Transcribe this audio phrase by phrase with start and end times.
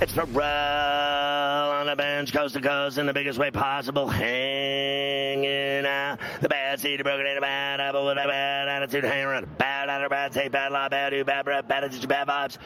[0.00, 6.20] It's Ferrall on the bench, coast to coast, in the biggest way possible, hanging out.
[6.40, 9.58] The bad seed, broken in a bad apple with a bad attitude, hanging around.
[9.58, 12.58] Bad attitude, bad tape, bad law, bad do, bad breath, bad attitude, bad vibes.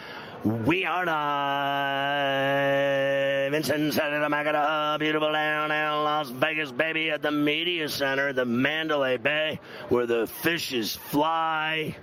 [0.66, 1.06] We are
[3.46, 9.16] live in Cincinnati, Macada, beautiful downtown Las Vegas, baby, at the Media Center, the Mandalay
[9.16, 9.58] Bay,
[9.88, 11.96] where the fishes fly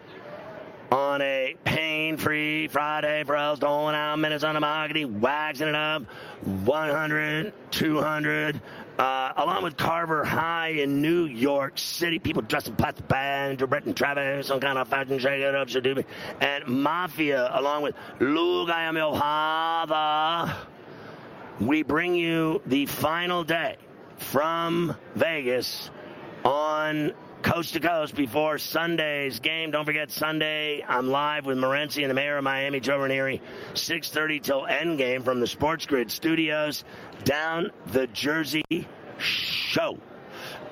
[0.92, 6.04] on a pain-free Friday for us, doling out minutes on the mahogany, waxing it up,
[6.44, 8.62] 100, 200,
[8.98, 12.20] uh, along with Carver High in New York City.
[12.20, 15.68] People dressed in plastic bags, Brett and Travis, some kind of fashion shake it up,
[15.68, 16.06] Shadoobie,
[16.42, 20.56] and Mafia, along with Luke, I am Yohava.
[21.60, 23.78] We bring you the final day
[24.18, 25.90] from Vegas
[26.44, 29.72] on coast to coast before Sunday's game.
[29.72, 30.84] Don't forget Sunday.
[30.88, 33.42] I'm live with Morency and the mayor of Miami, Joe Ranieri,
[33.74, 36.84] 6:30 till end game from the Sports Grid Studios
[37.24, 38.64] down the Jersey
[39.18, 39.98] Show.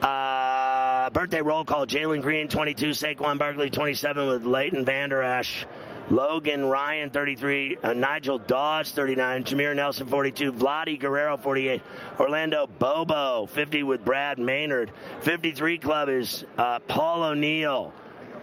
[0.02, 5.66] Uh, birthday roll call: Jalen Green, 22, Saquon Barkley, 27, with Leighton Vander Esch.
[6.10, 7.78] Logan Ryan, 33.
[7.84, 9.44] Uh, Nigel Dawes, 39.
[9.44, 10.54] Jameer Nelson, 42.
[10.54, 11.82] Vladi Guerrero, 48.
[12.20, 14.92] Orlando Bobo, 50 with Brad Maynard.
[15.22, 17.94] 53 club is uh, Paul O'Neill,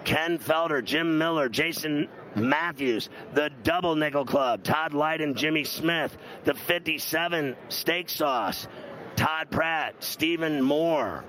[0.05, 3.09] Ken Felder, Jim Miller, Jason Matthews.
[3.33, 6.15] The Double Nickel Club, Todd Light and Jimmy Smith.
[6.45, 8.69] The 57 Steak Sauce,
[9.17, 11.25] Todd Pratt, Stephen Moore.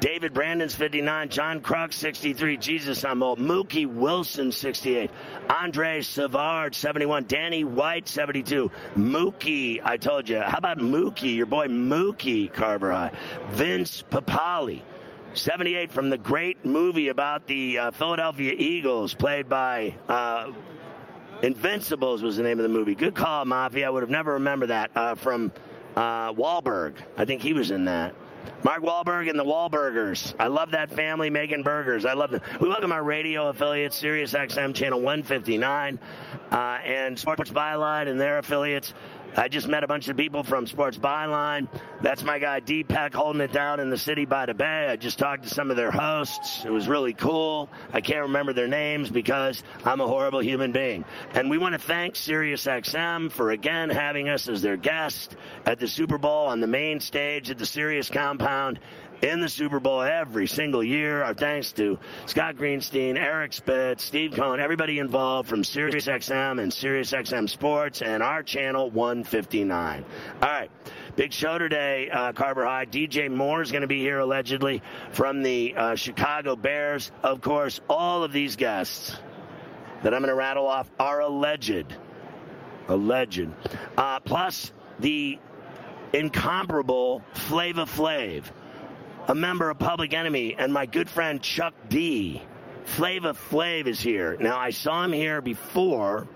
[0.00, 5.10] David Brandon's 59, John Kruk 63, Jesus I'm old, Mookie Wilson 68,
[5.48, 11.68] Andre Savard 71, Danny White 72, Mookie, I told you, how about Mookie, your boy
[11.68, 13.12] Mookie Carver High,
[13.50, 14.82] Vince Papale
[15.32, 20.52] 78 from the great movie about the uh, Philadelphia Eagles, played by uh,
[21.42, 22.94] Invincibles was the name of the movie.
[22.94, 23.86] Good call, Mafia.
[23.86, 25.52] I would have never remembered that uh, from
[25.94, 26.94] uh, Wahlberg.
[27.16, 28.14] I think he was in that.
[28.62, 30.34] Mark Wahlberg and the Wahlburgers.
[30.38, 32.04] I love that family making burgers.
[32.04, 32.40] I love them.
[32.60, 35.98] We welcome our radio affiliates, Sirius XM Channel 159,
[36.50, 38.92] uh, and Sports Byline and their affiliates.
[39.38, 41.68] I just met a bunch of people from Sports Byline.
[42.00, 44.88] That's my guy Deepak holding it down in the city by the bay.
[44.88, 46.64] I just talked to some of their hosts.
[46.64, 47.68] It was really cool.
[47.92, 51.04] I can't remember their names because I'm a horrible human being.
[51.34, 55.36] And we want to thank SiriusXM for again having us as their guest
[55.66, 58.80] at the Super Bowl on the main stage at the Sirius compound
[59.22, 61.22] in the Super Bowl every single year.
[61.22, 67.48] Our thanks to Scott Greenstein, Eric Spitz, Steve Cohen, everybody involved from SiriusXM and SiriusXM
[67.48, 70.04] Sports and our channel 159.
[70.42, 70.70] All right.
[71.16, 72.84] Big show today, uh, Carver High.
[72.84, 74.82] DJ Moore is going to be here allegedly
[75.12, 77.10] from the uh, Chicago Bears.
[77.22, 79.16] Of course, all of these guests
[80.02, 81.86] that I'm going to rattle off are alleged.
[82.88, 83.48] Alleged.
[83.96, 85.38] Uh, plus, the
[86.12, 88.44] incomparable Flavor Flav
[89.28, 92.40] a member of Public Enemy, and my good friend Chuck D.
[92.84, 94.36] Flavor Flav is here.
[94.38, 96.28] Now, I saw him here before,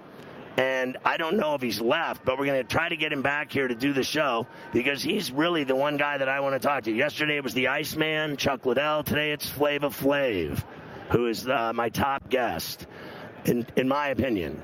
[0.56, 3.22] and I don't know if he's left, but we're going to try to get him
[3.22, 6.60] back here to do the show because he's really the one guy that I want
[6.60, 6.92] to talk to.
[6.92, 9.04] Yesterday it was the Iceman, Chuck Liddell.
[9.04, 10.64] Today it's Flavor Flav,
[11.10, 12.88] who is uh, my top guest,
[13.44, 14.60] in, in my opinion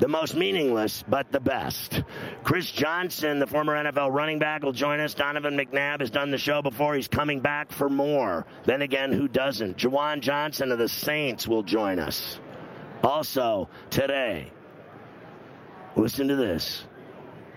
[0.00, 2.02] the most meaningless, but the best.
[2.42, 5.14] Chris Johnson, the former NFL running back, will join us.
[5.14, 6.94] Donovan McNabb has done the show before.
[6.94, 8.46] He's coming back for more.
[8.64, 9.76] Then again, who doesn't?
[9.76, 12.40] Juwan Johnson of the Saints will join us.
[13.04, 14.50] Also, today,
[15.96, 16.84] listen to this.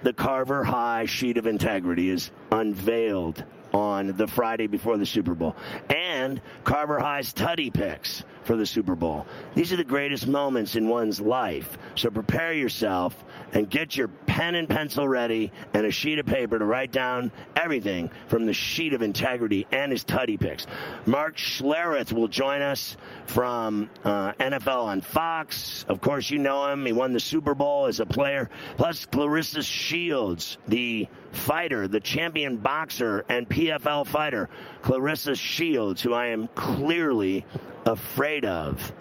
[0.03, 3.43] The Carver High sheet of integrity is unveiled
[3.73, 5.55] on the Friday before the Super Bowl.
[5.89, 9.25] And and Carver High's Tutty picks for the Super Bowl.
[9.55, 11.77] These are the greatest moments in one's life.
[11.95, 13.23] So prepare yourself
[13.53, 17.31] and get your pen and pencil ready and a sheet of paper to write down
[17.55, 20.65] everything from the sheet of integrity and his Tutty picks.
[21.05, 22.97] Mark Schlereth will join us
[23.27, 25.85] from uh, NFL on Fox.
[25.87, 26.85] Of course, you know him.
[26.85, 28.49] He won the Super Bowl as a player.
[28.77, 34.49] Plus, Claressa Shields, the fighter, the champion boxer and PFL fighter,
[34.81, 37.45] Claressa Shields, who I am clearly
[37.85, 38.93] afraid of.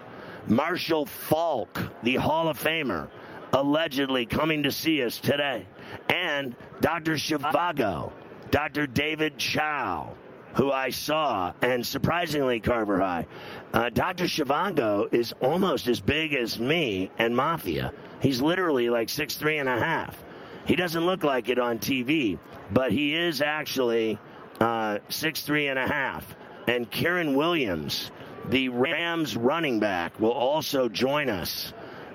[0.48, 3.08] Marshall Faulk, the Hall of Famer,
[3.52, 5.66] allegedly coming to see us today.
[6.08, 7.14] And Dr.
[7.14, 8.12] Zhivago,
[8.50, 8.86] Dr.
[8.86, 10.14] David Chao,
[10.54, 13.26] who I saw, and surprisingly, Carver High,
[13.72, 14.24] uh, Dr.
[14.24, 17.92] Zhivago is almost as big as me and Mafia.
[18.20, 20.22] He's literally like six three and a half.
[20.64, 22.38] He doesn't look like it on TV,
[22.70, 24.18] but he is actually
[24.60, 26.36] uh, six three and a half.
[26.68, 28.10] And Kyren Williams,
[28.48, 31.72] the Rams running back, will also join us.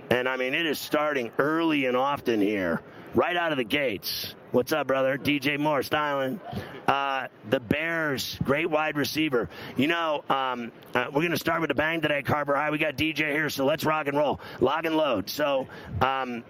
[0.10, 2.82] And I mean, it is starting early and often here,
[3.14, 4.34] right out of the gates.
[4.52, 5.18] What's up, brother?
[5.18, 6.40] DJ Moore, styling.
[6.88, 9.50] Uh, the Bears, great wide receiver.
[9.76, 12.72] You know, um, uh, we're going to start with a bang today, Carver High.
[12.72, 14.40] We got DJ here, so let's rock and roll.
[14.62, 15.30] log and load.
[15.30, 15.68] So,
[16.00, 16.46] um,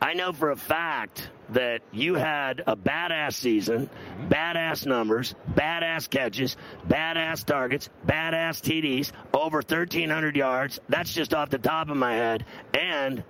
[0.00, 3.88] I know for a fact that you had a badass season,
[4.28, 6.56] badass numbers, badass catches,
[6.86, 10.80] badass targets, badass TDs, over 1,300 yards.
[10.88, 12.44] That's just off the top of my head.
[12.74, 13.24] And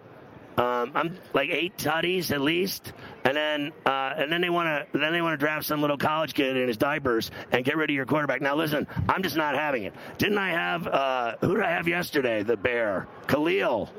[0.58, 2.92] um, I'm like eight tutties at least,
[3.24, 5.98] and then uh, and then they want to then they want to draft some little
[5.98, 8.40] college kid in his diapers and get rid of your quarterback.
[8.40, 9.92] Now listen, I'm just not having it.
[10.16, 12.42] Didn't I have uh, who did I have yesterday?
[12.42, 13.90] The Bear, Khalil.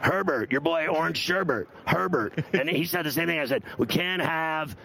[0.00, 2.44] Herbert, your boy Orange Sherbert, Herbert.
[2.54, 3.38] And he said the same thing.
[3.38, 4.76] I said, we can't have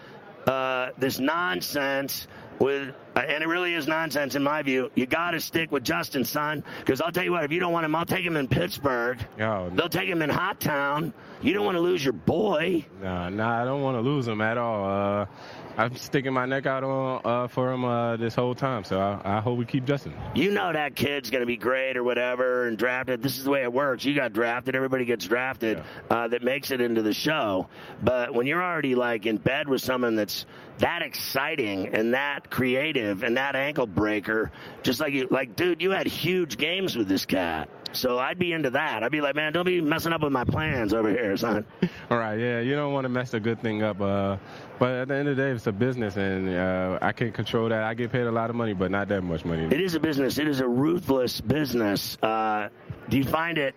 [0.48, 2.28] uh, this nonsense
[2.60, 4.90] with, uh, and it really is nonsense in my view.
[4.96, 7.74] You got to stick with Justin, son, because I'll tell you what, if you don't
[7.74, 9.20] want him, I'll take him in Pittsburgh.
[9.42, 11.14] Oh, They'll take him in Hot Town.
[11.42, 12.86] You don't want to lose your boy.
[13.02, 14.86] Nah, nah, I don't want to lose him at all.
[15.22, 15.26] Uh,
[15.78, 19.38] I'm sticking my neck out on uh, for him uh, this whole time, so I,
[19.38, 20.14] I, hope we keep Justin.
[20.34, 23.22] You know that kid's going to be great or whatever and drafted.
[23.22, 24.06] This is the way it works.
[24.06, 26.16] You got drafted, everybody gets drafted yeah.
[26.16, 27.68] uh, that makes it into the show.
[28.02, 30.46] But when you're already like in bed with someone that's
[30.78, 34.52] that exciting and that creative and that ankle breaker,
[34.82, 37.70] just like you, like dude, you had huge games with this cat.
[37.96, 39.04] So I'd be into that.
[39.04, 41.66] I'd be like, man, don't be messing up with my plans over here, son.
[42.12, 44.00] All right, yeah, you don't want to mess a good thing up.
[44.02, 44.38] Uh,
[44.78, 47.70] but at the end of the day, it's a business, and uh, I can't control
[47.70, 47.84] that.
[47.84, 49.66] I get paid a lot of money, but not that much money.
[49.66, 50.38] It is a business.
[50.38, 52.18] It is a ruthless business.
[52.22, 52.70] Uh,
[53.10, 53.76] do you find it?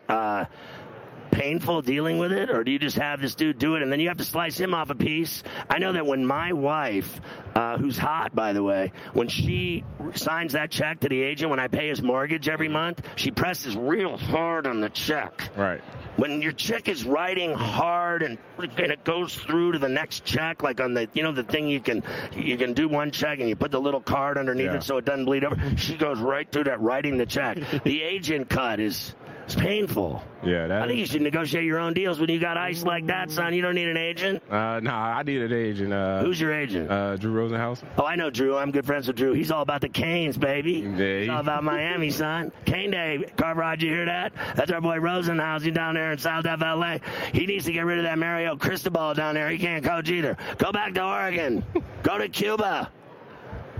[1.30, 4.00] Painful dealing with it, or do you just have this dude do it and then
[4.00, 5.42] you have to slice him off a piece?
[5.68, 7.20] I know that when my wife,
[7.54, 9.84] uh, who's hot by the way, when she
[10.14, 13.76] signs that check to the agent when I pay his mortgage every month, she presses
[13.76, 15.50] real hard on the check.
[15.56, 15.80] Right.
[16.16, 20.62] When your check is writing hard and, and it goes through to the next check,
[20.62, 22.02] like on the you know the thing you can
[22.36, 24.76] you can do one check and you put the little card underneath yeah.
[24.76, 25.56] it so it doesn't bleed over.
[25.76, 27.58] She goes right through that writing the check.
[27.84, 29.14] the agent cut is
[29.48, 30.22] it's painful.
[30.44, 33.30] Yeah, I think you should negotiate your own deals when you got ice like that,
[33.30, 33.54] son.
[33.54, 34.42] You don't need an agent.
[34.50, 35.90] Uh, no, nah, I need an agent.
[35.90, 36.90] Uh, Who's your agent?
[36.90, 37.82] Uh, Drew Rosenhaus.
[37.96, 38.58] Oh, I know Drew.
[38.58, 39.32] I'm good friends with Drew.
[39.32, 40.86] He's all about the Canes, baby.
[40.96, 42.52] Yeah, He's all about Miami, son.
[42.66, 43.24] Cane Day.
[43.38, 44.34] Carver, did you hear that?
[44.54, 45.62] That's our boy Rosenhaus.
[45.62, 47.00] He's down there in South FLA.
[47.32, 49.48] He needs to get rid of that Mario Cristobal down there.
[49.48, 50.36] He can't coach either.
[50.58, 51.64] Go back to Oregon.
[52.02, 52.92] Go to Cuba.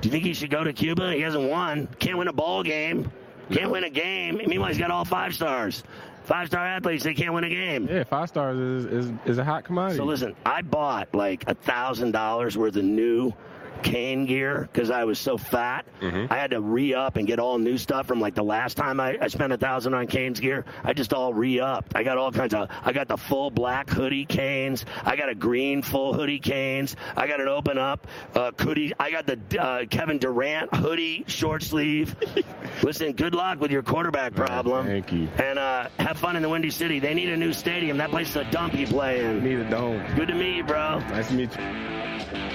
[0.00, 1.12] Do you think he should go to Cuba?
[1.12, 1.88] He hasn't won.
[1.98, 3.12] Can't win a ball game.
[3.50, 4.40] Can't win a game.
[4.46, 5.82] Meanwhile, he's got all five stars.
[6.24, 7.88] Five star athletes, they can't win a game.
[7.90, 9.96] Yeah, five stars is, is, is a hot commodity.
[9.96, 13.32] So listen, I bought like a thousand dollars worth of new
[13.82, 15.86] cane gear because I was so fat.
[16.00, 16.32] Mm-hmm.
[16.32, 19.00] I had to re up and get all new stuff from like the last time
[19.00, 20.64] I, I spent a thousand on canes gear.
[20.84, 21.94] I just all re upped.
[21.94, 22.70] I got all kinds of.
[22.82, 24.84] I got the full black hoodie canes.
[25.04, 26.96] I got a green full hoodie canes.
[27.16, 28.92] I got an open up uh, hoodie.
[28.98, 32.16] I got the uh, Kevin Durant hoodie short sleeve.
[32.82, 34.86] Listen, good luck with your quarterback problem.
[34.86, 35.28] Thank you.
[35.38, 37.00] And uh, have fun in the Windy City.
[37.00, 37.98] They need a new stadium.
[37.98, 39.42] That place is a dump you play in.
[39.42, 40.02] Need a dome.
[40.16, 40.98] Good to meet you, bro.
[41.00, 42.54] Nice to meet you.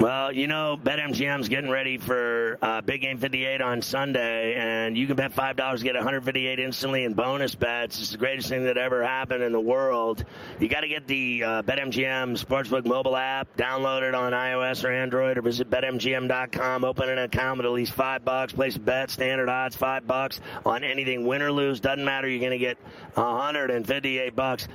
[0.00, 5.06] Well, you know, BetMGM's getting ready for uh, Big Game 58 on Sunday, and you
[5.06, 8.00] can bet $5 to get 158 instantly in bonus bets.
[8.00, 10.24] It's the greatest thing that ever happened in the world.
[10.58, 14.90] You got to get the uh, BetMGM Sportsbook mobile app, download it on iOS or
[14.90, 19.10] Android, or visit BetMGM.com, open an account with at least 5 bucks, place a bet,
[19.10, 22.78] standard odds, 5 bucks on anything, win or lose, doesn't matter, you're going to get
[23.16, 24.66] 158 bucks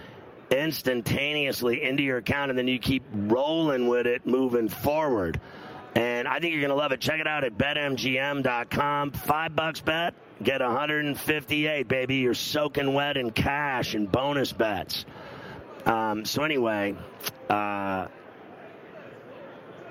[0.52, 5.40] instantaneously into your account, and then you keep rolling with it moving forward.
[5.96, 7.00] And I think you're going to love it.
[7.00, 9.12] Check it out at betmgm.com.
[9.12, 12.16] Five bucks bet, get 158, baby.
[12.16, 15.06] You're soaking wet in cash and bonus bets.
[15.86, 16.96] Um, so anyway,
[17.50, 18.08] uh,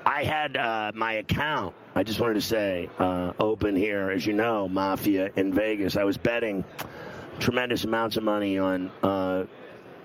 [0.07, 1.75] I had uh, my account.
[1.95, 5.97] I just wanted to say uh, open here, as you know, Mafia in Vegas.
[5.97, 6.65] I was betting
[7.39, 9.45] tremendous amounts of money on uh,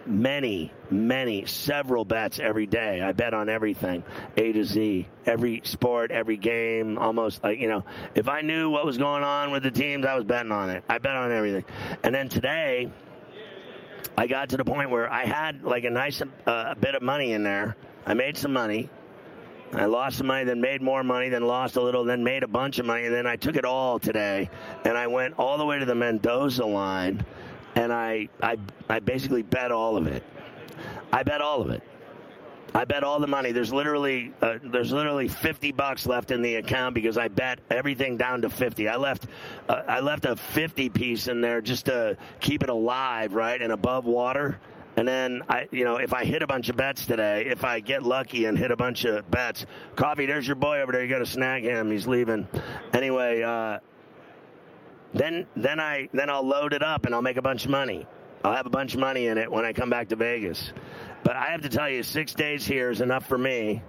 [0.09, 3.01] many, many, several bets every day.
[3.01, 4.03] I bet on everything,
[4.37, 7.85] A to Z, every sport, every game, almost like, you know,
[8.15, 10.83] if I knew what was going on with the teams, I was betting on it.
[10.89, 11.63] I bet on everything.
[12.03, 12.91] And then today,
[14.17, 17.33] I got to the point where I had like a nice uh, bit of money
[17.33, 17.77] in there.
[18.05, 18.89] I made some money.
[19.71, 22.47] I lost some money, then made more money, then lost a little, then made a
[22.47, 24.49] bunch of money, and then I took it all today,
[24.83, 27.23] and I went all the way to the Mendoza line
[27.75, 28.57] and I, I,
[28.87, 30.23] I basically bet all of it.
[31.11, 31.83] I bet all of it.
[32.73, 33.51] I bet all the money.
[33.51, 38.17] There's literally uh, there's literally 50 bucks left in the account because I bet everything
[38.17, 38.87] down to 50.
[38.87, 39.25] I left
[39.67, 43.71] uh, I left a 50 piece in there just to keep it alive, right, and
[43.71, 44.59] above water.
[44.97, 47.79] And then I, you know, if I hit a bunch of bets today, if I
[47.79, 50.25] get lucky and hit a bunch of bets, coffee.
[50.25, 51.03] There's your boy over there.
[51.03, 51.89] You got to snag him.
[51.89, 52.47] He's leaving.
[52.93, 53.79] Anyway, uh,
[55.13, 58.05] then then I then I'll load it up and I'll make a bunch of money.
[58.43, 60.71] I'll have a bunch of money in it when I come back to Vegas.
[61.23, 63.81] But I have to tell you, six days here is enough for me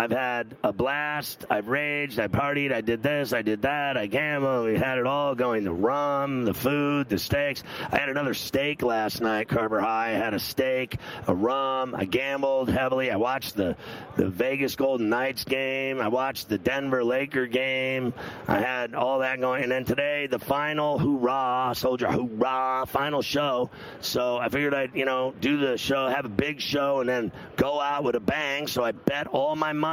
[0.00, 1.44] I've had a blast.
[1.50, 2.18] I've raged.
[2.18, 2.72] I partied.
[2.72, 3.34] I did this.
[3.34, 3.98] I did that.
[3.98, 4.64] I gambled.
[4.64, 5.62] We had it all going.
[5.62, 7.62] The rum, the food, the steaks.
[7.92, 10.12] I had another steak last night, Carver High.
[10.12, 11.94] I had a steak, a rum.
[11.94, 13.10] I gambled heavily.
[13.10, 13.76] I watched the,
[14.16, 16.00] the Vegas Golden Knights game.
[16.00, 18.14] I watched the Denver Laker game.
[18.48, 19.64] I had all that going.
[19.64, 23.68] And then today, the final hoorah, soldier hoorah, final show.
[24.00, 27.32] So I figured I'd, you know, do the show, have a big show, and then
[27.56, 28.66] go out with a bang.
[28.66, 29.89] So I bet all my money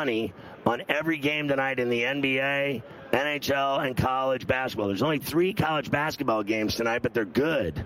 [0.66, 4.88] on every game tonight in the NBA, NHL, and college basketball.
[4.88, 7.86] There's only three college basketball games tonight, but they're good.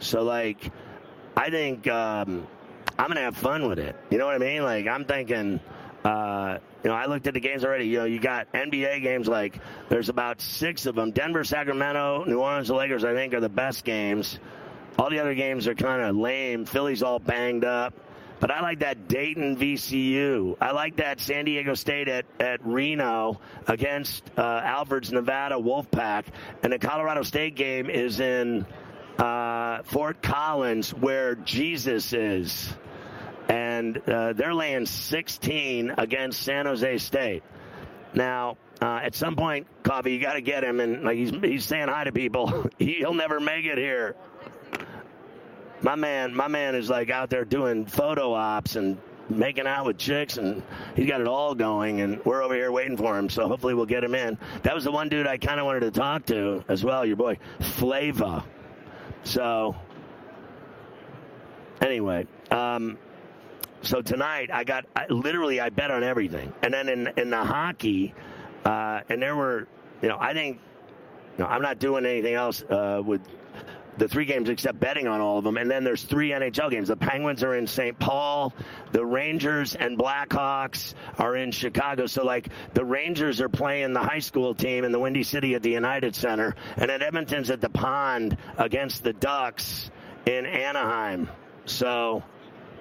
[0.00, 0.72] So, like,
[1.36, 2.46] I think um,
[2.98, 3.94] I'm going to have fun with it.
[4.10, 4.62] You know what I mean?
[4.62, 5.60] Like, I'm thinking.
[6.04, 7.86] Uh, you know, I looked at the games already.
[7.86, 9.58] You know, you got NBA games like
[9.88, 11.12] there's about six of them.
[11.12, 13.04] Denver, Sacramento, New Orleans, the Lakers.
[13.04, 14.38] I think are the best games.
[14.98, 16.66] All the other games are kind of lame.
[16.66, 17.94] Philly's all banged up.
[18.44, 20.58] But I like that Dayton VCU.
[20.60, 26.26] I like that San Diego State at, at Reno against uh, Alford's Nevada Wolfpack.
[26.62, 28.66] And the Colorado State game is in
[29.16, 32.68] uh, Fort Collins, where Jesus is.
[33.48, 37.44] And uh, they're laying 16 against San Jose State.
[38.12, 41.64] Now, uh, at some point, Coffee, you got to get him, and like he's he's
[41.64, 42.70] saying hi to people.
[42.78, 44.16] He'll never make it here
[45.82, 49.98] my man, my man is like out there doing photo ops and making out with
[49.98, 50.62] chicks and
[50.94, 53.86] he's got it all going and we're over here waiting for him so hopefully we'll
[53.86, 54.38] get him in.
[54.62, 57.16] That was the one dude i kind of wanted to talk to as well your
[57.16, 58.44] boy flava.
[59.22, 59.74] So
[61.80, 62.98] anyway um,
[63.82, 66.52] so tonight i got I, literally i bet on everything.
[66.62, 68.14] And then in in the hockey
[68.64, 69.68] uh, and there were
[70.02, 70.60] you know i think
[71.38, 73.22] you know, i'm not doing anything else uh, with
[73.98, 75.56] the three games except betting on all of them.
[75.56, 76.88] And then there's three NHL games.
[76.88, 77.98] The Penguins are in St.
[77.98, 78.52] Paul.
[78.92, 82.06] The Rangers and Blackhawks are in Chicago.
[82.06, 85.62] So, like, the Rangers are playing the high school team in the Windy City at
[85.62, 86.54] the United Center.
[86.76, 89.90] And at Edmonton's at the pond against the Ducks
[90.26, 91.28] in Anaheim.
[91.66, 92.22] So,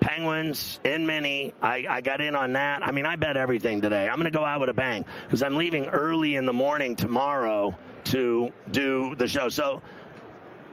[0.03, 1.53] Penguins in mini.
[1.61, 2.85] I, I got in on that.
[2.85, 4.09] I mean, I bet everything today.
[4.09, 6.97] I'm going to go out with a bang because I'm leaving early in the morning
[6.97, 7.73] tomorrow
[8.05, 9.47] to do the show.
[9.47, 9.81] So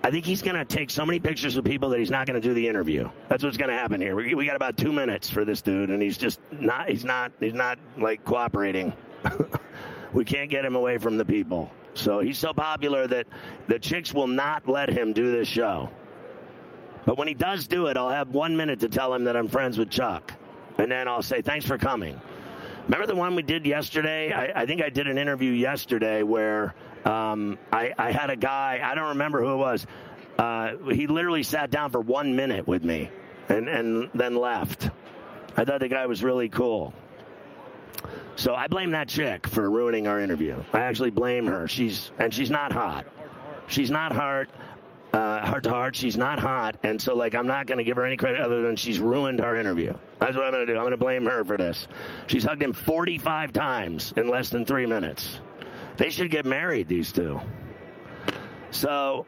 [0.03, 2.41] I think he's going to take so many pictures of people that he's not going
[2.41, 3.11] to do the interview.
[3.29, 4.17] That's what's going to happen here.
[4.17, 6.89] We, we got about two minutes for this dude, and he's just not.
[6.89, 7.33] He's not.
[7.39, 8.95] He's not like cooperating.
[10.13, 11.71] we can't get him away from the people.
[11.95, 13.27] So he's so popular that
[13.69, 15.91] the chicks will not let him do this show.
[17.05, 19.49] But when he does do it, I'll have one minute to tell him that I'm
[19.49, 20.33] friends with Chuck.
[20.79, 22.21] And then I'll say, thanks for coming.
[22.85, 24.33] Remember the one we did yesterday?
[24.33, 28.81] I, I think I did an interview yesterday where um, I, I, had a guy,
[28.83, 29.87] I don't remember who it was.
[30.39, 33.11] Uh, he literally sat down for one minute with me
[33.49, 34.91] and, and then left.
[35.57, 36.95] I thought the guy was really cool.
[38.37, 40.63] So I blame that chick for ruining our interview.
[40.73, 41.69] I actually blame her.
[41.69, 43.07] She's and she's not hot.
[43.67, 44.47] She's not hot
[45.13, 45.97] uh, heart to heart.
[45.97, 48.63] She's not hot, and so like I'm not going to give her any credit other
[48.63, 49.95] than she's ruined our interview.
[50.19, 50.79] That's what I'm going to do.
[50.79, 51.89] I'm going to blame her for this.
[52.27, 55.41] She's hugged him 45 times in less than three minutes.
[56.01, 57.39] They should get married, these two.
[58.71, 59.27] So,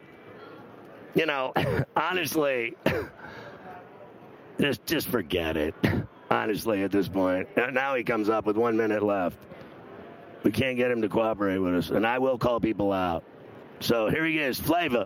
[1.15, 1.53] you know,
[1.97, 2.79] honestly,
[4.59, 5.75] just just forget it.
[6.31, 9.37] Honestly, at this point, now he comes up with one minute left.
[10.45, 13.23] We can't get him to cooperate with us, and I will call people out.
[13.81, 15.05] So here he is, Flavor.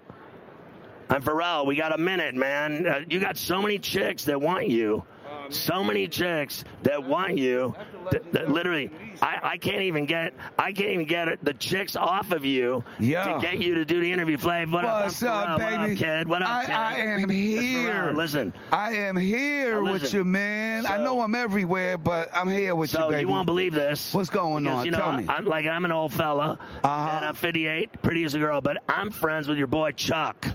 [1.11, 1.66] I'm Ferrall.
[1.66, 2.87] We got a minute, man.
[2.87, 5.04] Uh, you got so many chicks that want you.
[5.49, 7.75] So many chicks that want you.
[8.12, 8.90] That, that literally,
[9.23, 10.35] I, I, can't even get.
[10.58, 13.35] I can't even get the chicks off of you yeah.
[13.35, 14.37] to get you to do the interview.
[14.37, 15.76] Flav, what What's up, up, baby?
[15.76, 16.28] What up, kid?
[16.28, 16.75] What up, I, kid?
[16.75, 18.12] I am here.
[18.14, 20.87] Listen, I am here Now, with you, man.
[20.87, 23.21] I know I'm everywhere, but I'm here with So you, baby.
[23.23, 24.12] you won't believe this.
[24.14, 24.84] What's going Because, on?
[24.84, 25.26] You know, Tell me.
[25.28, 27.10] I'm like I'm an old fella, Uh-huh.
[27.17, 30.47] and I'm 58, pretty as a girl, but I'm friends with your boy Chuck.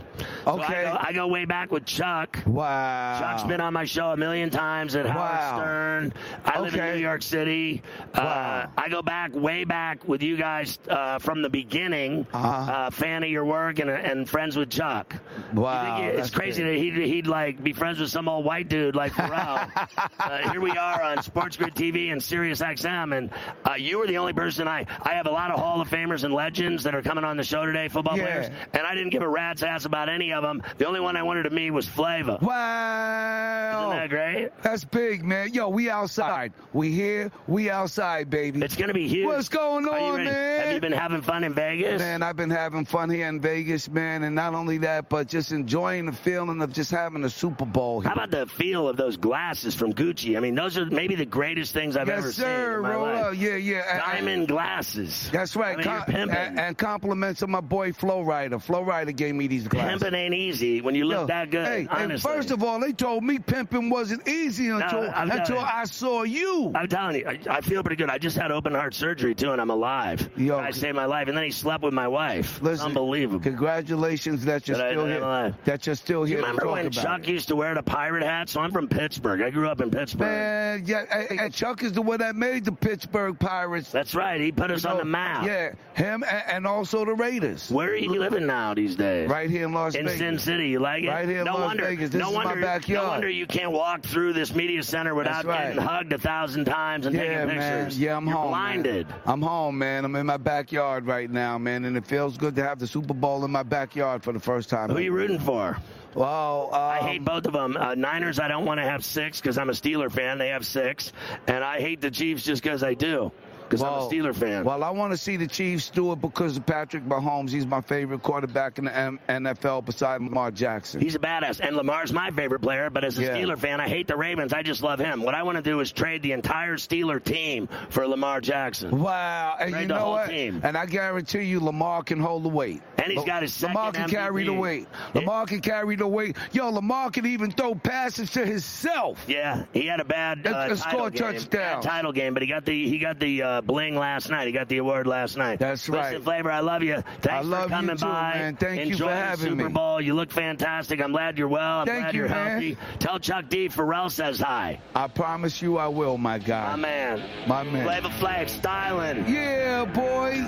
[0.45, 0.85] So Okay.
[0.85, 2.39] I go, I go way back with Chuck.
[2.45, 3.19] Wow.
[3.19, 5.11] Chuck's been on my show a million times at Wow.
[5.13, 6.13] Howard Stern.
[6.45, 7.81] I live in New York City.
[8.15, 8.21] Wow.
[8.23, 12.25] Uh, I go back, way back with you guys uh, from the beginning.
[12.33, 12.71] Uh-huh.
[12.71, 15.15] Uh, fan of your work and, and friends with Chuck.
[15.53, 16.73] Wow, it's crazy great.
[16.93, 19.67] that he'd, he'd like be friends with some old white dude like Ferrall.
[20.19, 23.29] uh, here we are on Sports Grid TV and Sirius XM, and
[23.69, 24.85] uh, you were the only person I.
[25.01, 27.43] I have a lot of Hall of Famers and legends that are coming on the
[27.43, 28.23] show today, football Yeah.
[28.25, 30.61] players, and I didn't give a rat's ass about any of them.
[30.77, 32.37] The only one I wanted to meet was Flavor.
[32.41, 33.89] Wow.
[33.89, 34.49] Isn't that great?
[34.61, 35.53] That's big, man.
[35.53, 36.53] Yo, we outside.
[36.73, 37.31] We here.
[37.47, 38.40] We outside, baby.
[38.49, 39.25] It's going to be huge.
[39.25, 40.61] What's going on, man?
[40.65, 41.99] Have you been having fun in Vegas?
[41.99, 45.51] Man, I've been having fun here in Vegas, man, and not only that, but just
[45.51, 48.01] enjoying the feeling of just having a Super Bowl.
[48.01, 48.09] Here.
[48.09, 50.37] How about the feel of those glasses from Gucci?
[50.37, 52.75] I mean, those are maybe the greatest things I've yes, ever seen sir.
[52.77, 53.23] in my Roll life.
[53.25, 53.33] up.
[53.37, 53.83] Yeah, yeah.
[53.91, 55.29] And- Diamond glasses.
[55.31, 55.73] That's right.
[55.73, 58.59] I mean, Com- and, and compliments of my boy Flow Rider.
[58.59, 60.01] Flow Rider gave me these glasses.
[60.01, 61.67] Pimping ain't easy when you look Yo, that good.
[61.67, 62.31] Hey, honestly.
[62.31, 65.59] first of all, they told me pimping wasn't easy until I'm until.
[65.59, 66.71] I saw you.
[66.75, 68.09] I'm telling you, I, I feel pretty good.
[68.09, 70.29] I just had open heart surgery too, and I'm alive.
[70.37, 72.61] Yo, I saved my life, and then he slept with my wife.
[72.61, 73.39] Listen, Unbelievable.
[73.39, 75.19] Congratulations that you're That still here.
[75.19, 75.55] alive.
[75.65, 77.27] That you're still here you remember when Chuck it.
[77.29, 78.49] used to wear the pirate hat?
[78.49, 79.41] So I'm from Pittsburgh.
[79.41, 80.27] I grew up in Pittsburgh.
[80.27, 83.91] Man, yeah, and, and Chuck is the one that made the Pittsburgh Pirates.
[83.91, 84.39] That's right.
[84.41, 85.45] He put us You on know, the map.
[85.45, 87.69] Yeah, him and, and also the Raiders.
[87.71, 89.29] Where are you living now these days?
[89.29, 90.19] Right here in Las in Vegas.
[90.19, 91.09] Sin City, you like it?
[91.09, 92.09] Right here in no Las wonder, Vegas.
[92.11, 93.05] This no is my wonder, backyard.
[93.05, 95.67] No wonder you can't walk through this media center without right.
[95.75, 97.79] getting hugged a thousand times and Yeah, taking man.
[97.85, 97.99] pictures.
[97.99, 98.49] Yeah, I'm You're home.
[98.49, 99.09] blinded.
[99.09, 99.19] Man.
[99.25, 100.05] I'm home, man.
[100.05, 103.15] I'm in my backyard right now, man, and it feels good to have the Super
[103.15, 104.91] Bowl in my backyard for the first time.
[104.91, 105.79] Who are you rooting for?
[106.13, 107.75] Well, um, I hate both of them.
[107.75, 110.37] Uh, Niners, I don't want to have six because I'm a Steeler fan.
[110.37, 111.13] They have six,
[111.47, 113.31] and I hate the Chiefs just because I do.
[113.71, 114.65] Because I'm a Well- Steeler fan.
[114.65, 117.51] Well, I want to see the Chiefs do it because of Patrick Mahomes.
[117.51, 120.99] He's my favorite quarterback in the M- NFL beside Lamar Jackson.
[120.99, 122.89] He's a badass, and Lamar's my favorite player.
[122.89, 123.29] But as a Yeah.
[123.37, 124.51] Steeler fan, I hate the Ravens.
[124.51, 125.21] I just love him.
[125.23, 128.99] What I want to do is trade the entire Steeler team for Lamar Jackson.
[128.99, 130.29] Wow, and Trade you know what?
[130.29, 130.59] team.
[130.63, 132.81] And I guarantee you, Lamar can hold the weight.
[133.01, 134.87] And he's got his second Lamar can carry the weight.
[135.15, 136.35] Lamar can carry the weight.
[136.51, 139.23] Yo, Lamar can even throw passes to himself.
[139.27, 141.21] Yeah, he had a bad uh, And- and title score game.
[141.23, 141.45] touchdowns.
[141.47, 144.47] Bad title game, but he got the he got the uh, bling last night.
[144.47, 145.59] He got the award last night.
[145.59, 146.23] That's Listen, right.
[146.23, 147.03] Flavor, I love you.
[147.21, 148.33] Thanks I love for you coming too, by.
[148.35, 148.55] man.
[148.55, 149.73] Thank you Enjoy for the having Super me.
[149.73, 150.01] Bowl.
[150.01, 151.01] You look fantastic.
[151.01, 151.81] I'm glad you're well.
[151.81, 152.77] I'm Thank glad you, are healthy.
[152.99, 153.67] Tell Chuck D.
[153.67, 154.79] Ferrall says hi.
[154.95, 156.71] I promise you I will, my guy.
[156.71, 157.23] My man.
[157.47, 157.85] My man.
[157.85, 159.27] Flavor Flav styling.
[159.27, 160.47] Yeah, boy.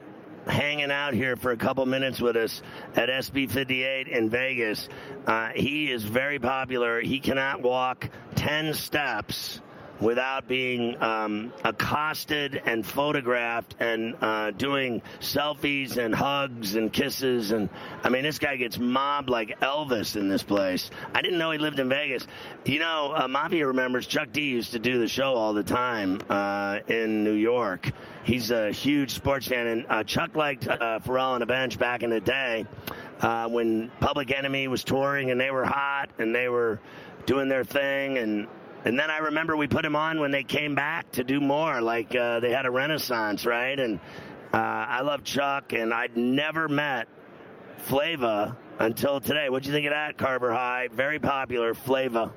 [0.47, 2.61] hanging out here for a couple minutes with us
[2.95, 4.89] at SB58 in Vegas.
[5.25, 7.01] Uh, he is very popular.
[7.01, 9.61] He cannot walk 10 steps
[10.01, 17.51] without being um, accosted and photographed and uh, doing selfies and hugs and kisses.
[17.51, 17.69] And
[18.03, 20.89] I mean, this guy gets mobbed like Elvis in this place.
[21.13, 22.27] I didn't know he lived in Vegas.
[22.65, 26.19] You know, uh, Mafia remembers Chuck D used to do the show all the time
[26.29, 27.91] uh, in New York.
[28.23, 32.03] He's a huge sports fan, and uh, Chuck liked uh, Ferrall on the bench back
[32.03, 32.67] in the day
[33.19, 36.79] uh, when Public Enemy was touring and they were hot and they were
[37.25, 38.47] doing their thing and
[38.83, 41.81] and then I remember we put him on when they came back to do more.
[41.81, 43.79] Like uh, they had a renaissance, right?
[43.79, 43.99] And
[44.53, 47.07] uh, I love Chuck, and I'd never met
[47.77, 49.49] Flava until today.
[49.49, 50.89] What'd you think of that, Carver High?
[50.91, 52.33] Very popular, Flava.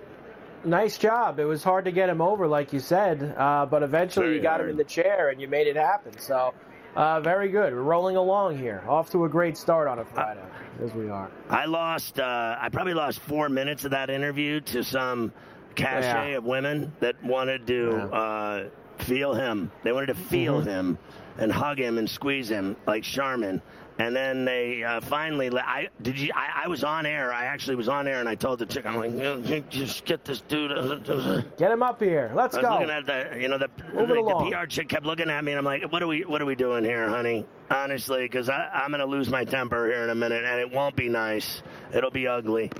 [0.64, 1.38] Nice job.
[1.38, 4.42] It was hard to get him over, like you said, uh, but eventually Very you
[4.42, 4.62] got hard.
[4.62, 6.18] him in the chair and you made it happen.
[6.18, 6.54] So,
[6.96, 7.74] uh, very good.
[7.74, 8.82] We're rolling along here.
[8.88, 10.44] Off to a great start on a Friday,
[10.82, 11.30] as we are.
[11.50, 12.18] I lost.
[12.18, 15.32] Uh, I probably lost four minutes of that interview to some
[15.74, 16.38] cachet Yeah.
[16.38, 19.70] of women that wanted to uh, feel him.
[19.82, 20.68] They wanted to feel Mm-hmm.
[20.70, 20.98] him
[21.36, 23.60] and hug him and squeeze him like Charmin.
[23.96, 25.50] And then they uh, finally.
[25.50, 26.30] let- I did you?
[26.34, 27.32] I, I was on air.
[27.32, 30.04] I actually was on air, and I told the chick, "I'm like, "You- you just
[30.04, 32.32] get this dude." uh, Get him up here.
[32.34, 32.72] Let's I was go.
[32.74, 35.58] looking at the, you know, the, the, the PR chick kept looking at me, and
[35.60, 39.06] I'm like, "What are we, what are we doing here, honey?" Honestly, because I'm gonna
[39.06, 41.62] lose my temper here in a minute, and it won't be nice.
[41.94, 42.72] It'll be ugly.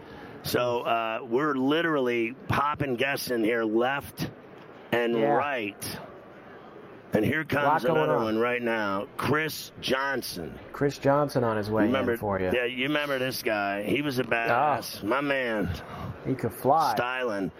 [0.42, 4.28] So uh, we're literally popping guests in here, left
[4.90, 5.26] and Yeah.
[5.28, 5.98] right.
[7.14, 8.24] And here comes another on.
[8.24, 10.58] one right now, Chris Johnson.
[10.72, 12.50] Chris Johnson on his way remember, in for you.
[12.52, 13.84] yeah, you remember this guy?
[13.84, 15.68] He was a badass, my man
[16.26, 16.92] He could fly.
[16.94, 17.52] styling.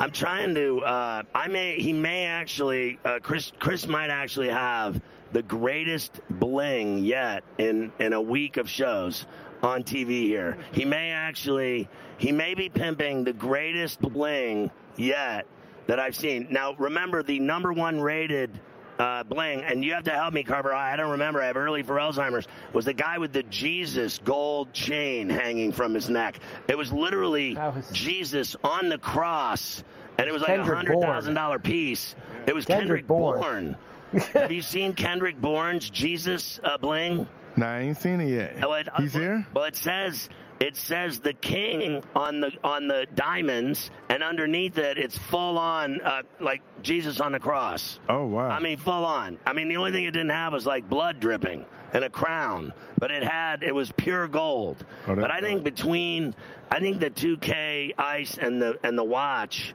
[0.00, 0.80] I'm trying to.
[0.80, 1.80] Uh, I may.
[1.80, 2.98] He may actually.
[3.04, 3.52] Uh, Chris.
[3.58, 5.00] Chris might actually have
[5.32, 9.26] the greatest bling yet in in a week of shows
[9.62, 10.56] on TV here.
[10.72, 11.88] He may actually.
[12.18, 15.46] He may be pimping the greatest bling yet
[15.86, 16.48] that I've seen.
[16.50, 18.60] Now, remember the number one rated.
[18.98, 20.74] Uh, bling, and you have to help me, Carver.
[20.74, 21.40] I I don't remember.
[21.40, 22.48] I have early for Alzheimer's.
[22.72, 26.40] Was the guy with the Jesus gold chain hanging from his neck?
[26.66, 29.84] It was literally was- Jesus on the cross,
[30.18, 32.16] and it was like a hundred thousand dollar piece.
[32.46, 33.40] It was Kendrick Kendrick, Bourne.
[33.40, 33.76] Bourne.
[34.32, 37.28] Have you seen Kendrick Bourne's Jesus uh, bling?
[37.56, 38.56] No, I ain't seen it yet.
[38.64, 39.46] Oh, it- He's here?
[39.54, 40.28] Well, it says
[40.60, 46.00] it says the king on the on the diamonds, and underneath it, it's full on
[46.00, 48.00] uh, like Jesus on the cross.
[48.08, 48.48] Oh, wow.
[48.48, 49.38] I mean, full on.
[49.46, 52.72] I mean, the only thing it didn't have was like blood dripping and a crown,
[52.98, 54.84] but it had it was pure gold.
[55.06, 56.34] Oh, but I think between
[56.70, 59.74] I think the 2K ice and the and the watch,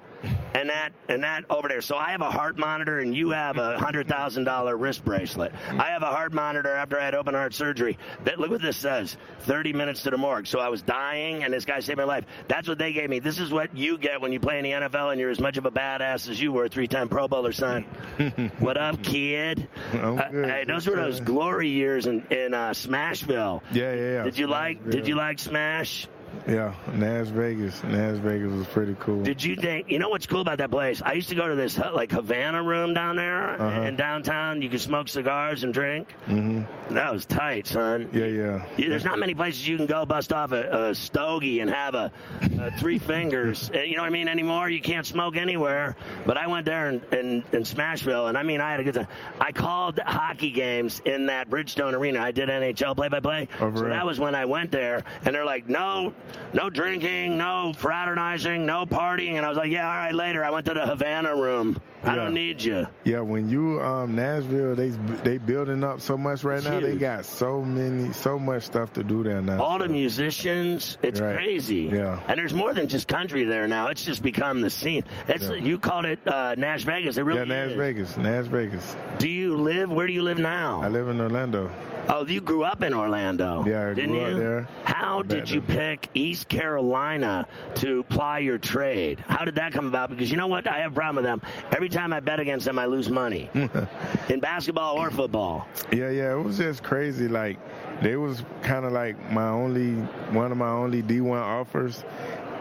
[0.53, 1.81] and that and that over there.
[1.81, 5.51] So I have a heart monitor, and you have a hundred thousand dollar wrist bracelet.
[5.69, 7.97] I have a heart monitor after I had open heart surgery.
[8.25, 10.47] That look what this says: thirty minutes to the morgue.
[10.47, 12.25] So I was dying, and this guy saved my life.
[12.47, 13.19] That's what they gave me.
[13.19, 15.57] This is what you get when you play in the NFL, and you're as much
[15.57, 17.83] of a badass as you were, three-time Pro Bowler son.
[18.59, 19.67] what up, kid?
[19.93, 23.61] I'm Uh, hey, those were those glory years in in uh, Smashville.
[23.71, 24.23] Yeah, yeah, yeah.
[24.23, 24.89] Did you like?
[24.89, 26.07] Did you like Smash?
[26.47, 27.81] Yeah, Nash Vegas.
[27.83, 29.23] Nash Vegas was pretty cool.
[29.23, 29.89] Did you think?
[29.89, 31.01] You know what's cool about that place?
[31.01, 33.81] I used to go to this like Havana room down there Uh-huh.
[33.83, 34.61] in downtown.
[34.61, 36.11] You could smoke cigars and drink.
[36.25, 38.09] hmm That was tight, son.
[38.13, 38.65] Yeah, yeah.
[38.77, 41.95] Yeah, There's not many places you can go bust off a, a stogie and have
[41.95, 42.11] a,
[42.59, 43.71] a three fingers.
[43.73, 44.27] Uh, You know what I mean?
[44.27, 45.95] Anymore, you can't smoke anywhere.
[46.25, 48.95] But I went there in, in, in Smashville, and I mean, I had a good
[48.95, 49.07] time.
[49.39, 52.19] I called hockey games in that Bridgestone Arena.
[52.21, 53.47] I did NHL play-by-play.
[53.59, 53.91] Over so there.
[53.91, 56.13] that was when I went there, and they're like, no,
[56.53, 59.33] no drinking, no fraternizing, no partying.
[59.33, 60.43] And I was like, yeah, all right, later.
[60.43, 61.81] I went to the Havana room.
[62.03, 62.85] I don't need you.
[63.05, 64.89] Yeah, when you um Nashville, they
[65.23, 66.79] they building up so much right now.
[66.79, 69.61] They got so many, so much stuff to do there now.
[69.63, 70.97] all the musicians.
[71.01, 71.35] It's Right.
[71.35, 71.89] crazy.
[71.93, 72.19] Yeah.
[72.27, 73.87] And there's more than just country there now.
[73.87, 75.03] It's just become the scene.
[75.27, 75.55] It's Yeah.
[75.55, 77.17] you called it uh, Nash Vegas.
[77.17, 77.77] It really yeah, Nas is.
[77.77, 78.95] Vegas, Nash Vegas.
[79.19, 79.89] Do you live?
[79.91, 80.81] Where do you live now?
[80.83, 81.71] I live in Orlando.
[82.09, 83.63] Oh, you grew up in Orlando.
[83.65, 84.37] Yeah, I didn't grew up you?
[84.37, 84.67] there.
[84.83, 89.23] How did you pick East Carolina to ply your trade?
[89.25, 90.09] How did that come about?
[90.09, 90.67] Because you know what?
[90.67, 91.41] I have a problem with them.
[91.71, 93.49] Every time I bet against them, I lose money
[94.29, 95.67] in basketball or football.
[95.91, 97.27] Yeah, yeah, it was just crazy.
[97.27, 97.57] Like
[98.01, 99.93] they was kind of like my only
[100.31, 102.03] one of my only D1 offers.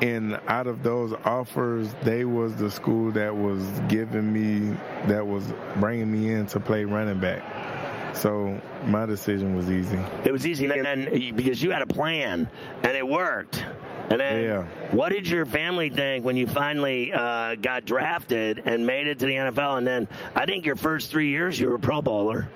[0.01, 5.45] And out of those offers, they was the school that was giving me, that was
[5.77, 7.43] bringing me in to play running back.
[8.17, 9.99] So my decision was easy.
[10.25, 12.49] It was easy, and then because you had a plan
[12.83, 13.65] and it worked.
[14.13, 14.63] And then, Yeah.
[14.91, 19.27] what did your family think when you finally uh, got drafted and made it to
[19.27, 19.79] the NFL?
[19.79, 22.49] And then, I think your first three years you were a Pro Bowler.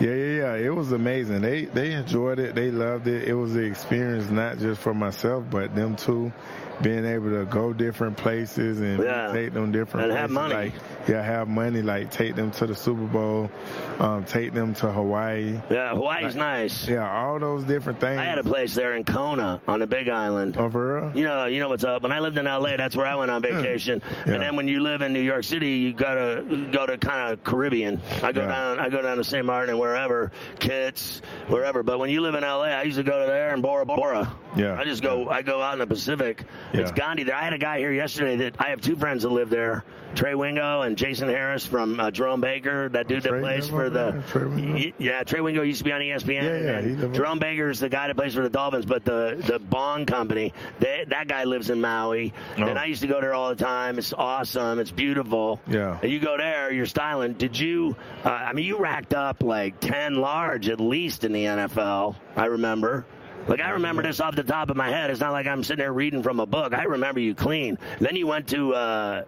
[0.00, 0.54] Yeah, yeah, yeah.
[0.54, 1.42] It was amazing.
[1.42, 2.54] They they enjoyed it.
[2.54, 3.28] They loved it.
[3.28, 6.32] It was the experience not just for myself, but them too.
[6.80, 9.30] Being able to go different places and Yeah.
[9.32, 10.54] take them different And have money.
[10.54, 10.72] Like,
[11.08, 11.82] yeah, have money.
[11.82, 13.50] Like take them to the Super Bowl,
[13.98, 15.60] um, take them to Hawaii.
[15.70, 16.86] Yeah, Hawaii's nice.
[16.88, 18.18] Yeah, all those different things.
[18.18, 20.56] I had a place there in Kona on the Big Island.
[20.58, 21.16] Oh, for real?
[21.16, 22.02] You know, you know what's up.
[22.02, 24.02] When I lived in LA, that's where I went on vacation.
[24.26, 24.34] Yeah.
[24.34, 27.44] And then when you live in New York City, you gotta go to kind of
[27.44, 28.00] Caribbean.
[28.22, 28.46] I go Yeah.
[28.48, 29.44] down, I go down to St.
[29.44, 31.82] Martin and wherever, Kitts, wherever.
[31.82, 34.32] But when you live in LA, I used to go to there and Bora Bora.
[34.56, 34.78] Yeah.
[34.78, 36.44] I just go, I go out in the Pacific.
[36.72, 36.80] Yeah.
[36.82, 36.92] It's.
[36.92, 37.34] Gandhi there.
[37.34, 39.82] I had a guy here yesterday that I have two friends that live there.
[40.14, 44.22] Trey Wingo and Jason Harris from uh, Jerome Baker, that dude that plays for the?
[44.28, 44.44] Trey?
[44.46, 46.42] Y- yeah Trey Wingo used to be on ESPN.
[46.42, 49.42] Yeah, yeah, and Jerome Baker is the guy that plays for the Dolphins, but the
[49.46, 52.62] the Bong company, they, that guy lives in Maui, Oh.
[52.64, 53.98] and I used to go there all the time.
[53.98, 54.78] It's awesome.
[54.78, 55.60] It's beautiful.
[55.66, 55.98] Yeah.
[56.02, 57.34] And you go there, you're styling.
[57.34, 57.96] Did you?
[58.24, 62.16] Uh, I mean, you racked up like ten large at least in the NFL.
[62.36, 63.04] I remember.
[63.48, 65.10] Like I remember this off the top of my head.
[65.10, 66.72] It's not like I'm sitting there reading from a book.
[66.74, 67.76] I remember you clean.
[67.98, 68.72] Then you went to.
[68.74, 69.22] Uh,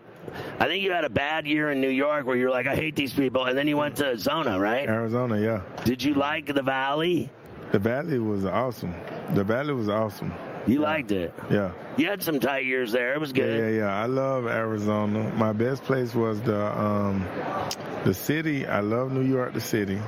[0.59, 2.97] I think you had a bad year in New York where you're like, I hate
[2.97, 4.89] these people, and then you went to Arizona, right?
[4.89, 5.63] Arizona, yeah.
[5.85, 7.31] Did you like the Valley?
[7.73, 8.95] The Valley was awesome.
[9.35, 10.33] The Valley was awesome.
[10.67, 11.35] You liked it.
[11.51, 11.73] Yeah.
[11.99, 13.13] You had some tight years there.
[13.15, 13.75] It was Yeah, good.
[13.75, 14.03] yeah, yeah.
[14.03, 15.31] I love Arizona.
[15.37, 17.27] My best place was the um,
[18.05, 18.67] the city.
[18.67, 20.01] I love New York, the city.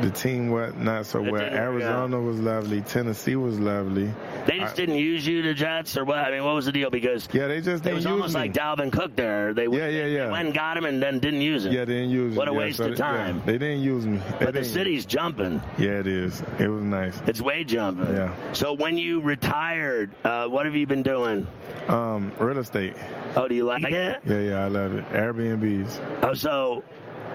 [0.00, 1.42] The team was not so It well.
[1.42, 2.80] Arizona was lovely.
[2.82, 4.10] Tennessee was lovely.
[4.46, 6.18] They just didn't use you, the Jets, or what?
[6.18, 6.90] I mean, what was the deal?
[6.90, 8.40] Because Yeah, they just it was almost me.
[8.40, 9.52] like Dalvin Cook there.
[9.52, 10.24] They Yeah, yeah, yeah.
[10.26, 11.72] They went and got him and then didn't use him.
[11.72, 12.38] yeah, they didn't use me.
[12.38, 13.42] What a Yeah, waste so of they- yeah, time.
[13.44, 14.18] they didn't use me.
[14.38, 15.60] They But the city's jumping.
[15.76, 16.40] Yeah, it is.
[16.60, 17.20] It was nice.
[17.26, 18.14] It's way jumping.
[18.14, 18.32] Yeah.
[18.52, 21.46] So when you retired, uh, what have you been doing?
[21.88, 22.94] Um, real estate.
[23.36, 24.20] Oh, do you like it?
[24.24, 25.04] Yeah, yeah, I love it.
[25.12, 25.98] Airbnbs.
[26.22, 26.84] Oh, so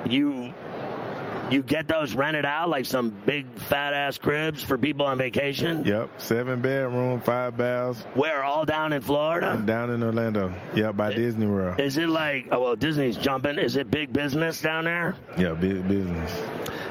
[0.07, 0.53] you
[1.51, 5.85] you get those rented out like some big fat ass cribs for people on vacation?
[5.85, 8.01] Yep, seven bedroom, five baths.
[8.13, 9.61] Where all down in Florida?
[9.63, 10.53] Down in Orlando.
[10.73, 11.79] Yeah, by Disney World.
[11.79, 13.57] Is it like oh well Disney's jumping?
[13.59, 15.15] Is it big business down there?
[15.37, 16.31] Yeah, big business.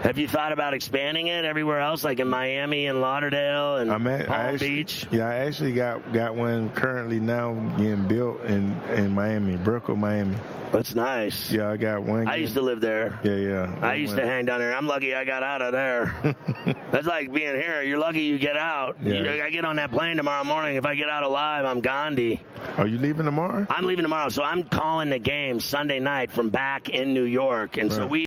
[0.05, 4.07] Have you thought about expanding it everywhere else, like in Miami and Lauderdale and I'm
[4.07, 5.07] at, Palm I actually, Beach?
[5.11, 10.37] Yeah, I actually got got one currently now getting built in in Miami, Brickell, Miami.
[10.73, 11.53] That's nice.
[11.53, 12.27] Yeah, I got one.
[12.27, 13.19] I used to live there.
[13.23, 13.79] Yeah, yeah.
[13.81, 14.75] I used to hang down there.
[14.75, 16.15] I'm lucky I got out of there.
[16.93, 17.83] That's like being here.
[17.83, 18.97] You're lucky you get out.
[19.03, 19.35] Yeah.
[19.35, 20.77] You- I get on that plane tomorrow morning.
[20.77, 22.41] If I get out alive, I'm Gandhi.
[22.79, 23.67] Are you leaving tomorrow?
[23.71, 27.77] I'm leaving tomorrow, so I'm calling the game Sunday night from back in New York,
[27.77, 28.25] and so we.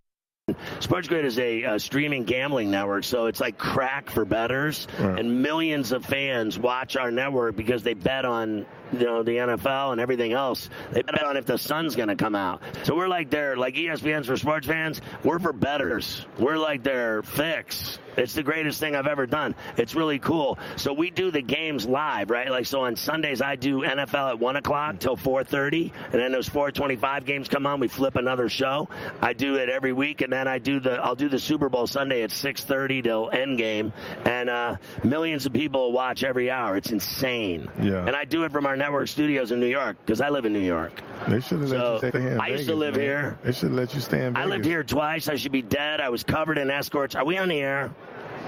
[0.80, 5.20] Sports Grid is a, uh streaming gambling network, so it's like crack for betters, Right.
[5.20, 9.92] and millions of fans watch our network because they bet on you know the NFL
[9.92, 10.70] and everything else.
[10.92, 12.62] They bet on if the sun's going to come out.
[12.84, 15.02] So we're like their like ESPN's for sports fans.
[15.24, 16.26] We're for betters.
[16.38, 18.00] We're like their fix.
[18.18, 19.54] It's the greatest thing I've ever done.
[19.78, 20.58] It's really cool.
[20.76, 22.50] So we do the games live, right?
[22.50, 26.32] Like so on Sundays I do NFL at one o'clock till four thirty, and then
[26.32, 27.80] those four twenty-five games come on.
[27.80, 28.90] We flip another show.
[29.22, 31.86] I do it every week, and then I do the I'll do the Super Bowl
[31.86, 33.94] Sunday at six thirty till end game,
[34.26, 36.76] and uh, millions of people watch every hour.
[36.76, 37.70] It's insane.
[37.80, 38.06] Yeah.
[38.06, 40.54] And I do it from our network studios in New York because I live in
[40.54, 41.02] New York.
[41.28, 42.38] They should have let you stay here.
[42.40, 43.04] I used to live man.
[43.04, 43.40] here.
[43.44, 45.28] They should let you stay in I lived here twice.
[45.28, 46.00] I should be dead.
[46.02, 47.16] I was covered in escorts.
[47.16, 47.92] Are we on the air?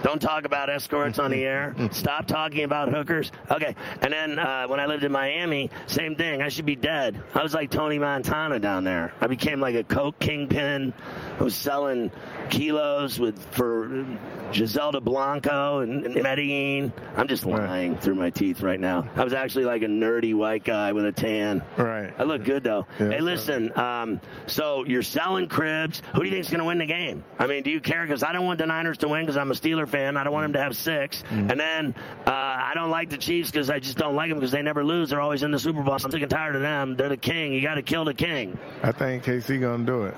[0.03, 1.75] Don't talk about escorts on the air.
[1.91, 3.31] Stop talking about hookers.
[3.51, 3.75] Okay.
[4.01, 6.41] And then uh, when I lived in Miami, same thing.
[6.41, 7.21] I should be dead.
[7.33, 9.13] I was like Tony Montana down there.
[9.21, 10.93] I became like a coke kingpin.
[11.39, 12.11] I was selling
[12.49, 14.05] kilos with for
[14.53, 16.91] Giselle Blanco and, and Medellin.
[17.15, 19.07] I'm just lying through my teeth right now.
[19.15, 21.61] I was actually like a nerdy white guy with a tan.
[21.77, 22.13] Right.
[22.17, 22.87] I look good though.
[22.99, 23.77] Yeah, hey, listen.
[23.77, 26.01] Um, so you're selling cribs.
[26.13, 27.23] Who do you think's going to win the game?
[27.37, 28.03] I mean, do you care?
[28.05, 30.17] Because I don't want the Niners to win because I'm a Steeler fan.
[30.17, 31.51] I don't want them to have 6 Mm-hmm.
[31.51, 34.51] And then uh, I don't like the Chiefs because I just don't like them because
[34.51, 35.09] they never lose.
[35.09, 35.93] They're always in the Super Bowl.
[35.93, 36.95] I'm sick and tired of them.
[36.95, 37.53] They're the king.
[37.53, 38.57] You got to kill the king.
[38.83, 40.15] I think KC gonna do it.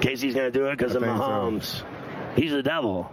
[0.00, 1.22] Casey's going to do it because of think so.
[1.22, 1.82] Mahomes.
[2.36, 3.10] He's the devil.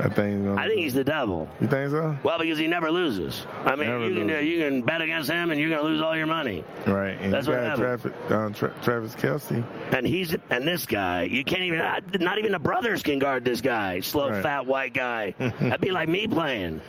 [0.00, 0.60] I think he's gonna.
[0.60, 1.48] I think he's the devil.
[1.60, 2.16] You think so?
[2.22, 3.46] Well, because he never loses.
[3.64, 4.44] I mean, Never you can loses.
[4.48, 6.64] you can bet against him and you're going to lose all your money.
[6.86, 7.16] Right.
[7.20, 8.14] And That's what got happened.
[8.28, 9.64] Travis, um, Tra- Travis Kelce.
[9.92, 11.78] And he's and this guy, you can't even
[12.20, 14.42] not even the brothers can guard this guy, slow Right.
[14.42, 15.34] fat white guy.
[15.38, 16.80] That'd be like me playing.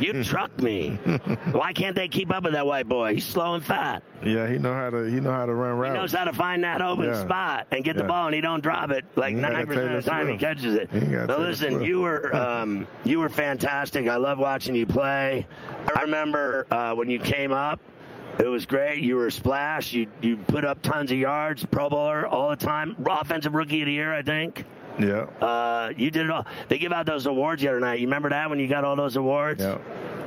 [0.00, 0.90] You trucked me.
[1.52, 3.14] Why can't they keep up with that white boy?
[3.14, 4.02] He's slow and fat.
[4.24, 5.04] Yeah, he know how to.
[5.04, 5.94] He know how to run around.
[5.94, 7.20] He knows how to find that open Yeah.
[7.20, 9.66] spot and get the ball, and he don't drop it like He ain't gotta nine
[9.66, 10.90] percent of the time he catches it.
[10.92, 14.08] He ain't gotta So Taylor listen, you were um, you were fantastic.
[14.08, 15.46] I love watching you play.
[15.94, 17.80] I remember uh, when you came up.
[18.38, 19.02] It was great.
[19.02, 19.92] You were a splash.
[19.92, 22.96] You you put up tons of yards, Pro Bowler all the time.
[23.06, 24.64] Offensive Rookie of the Year, I think.
[24.98, 25.26] Yeah.
[25.40, 26.46] Uh, you did it all.
[26.68, 28.00] They give out those awards the other night.
[28.00, 29.62] You remember that when you got all those awards?
[29.62, 29.78] Yeah.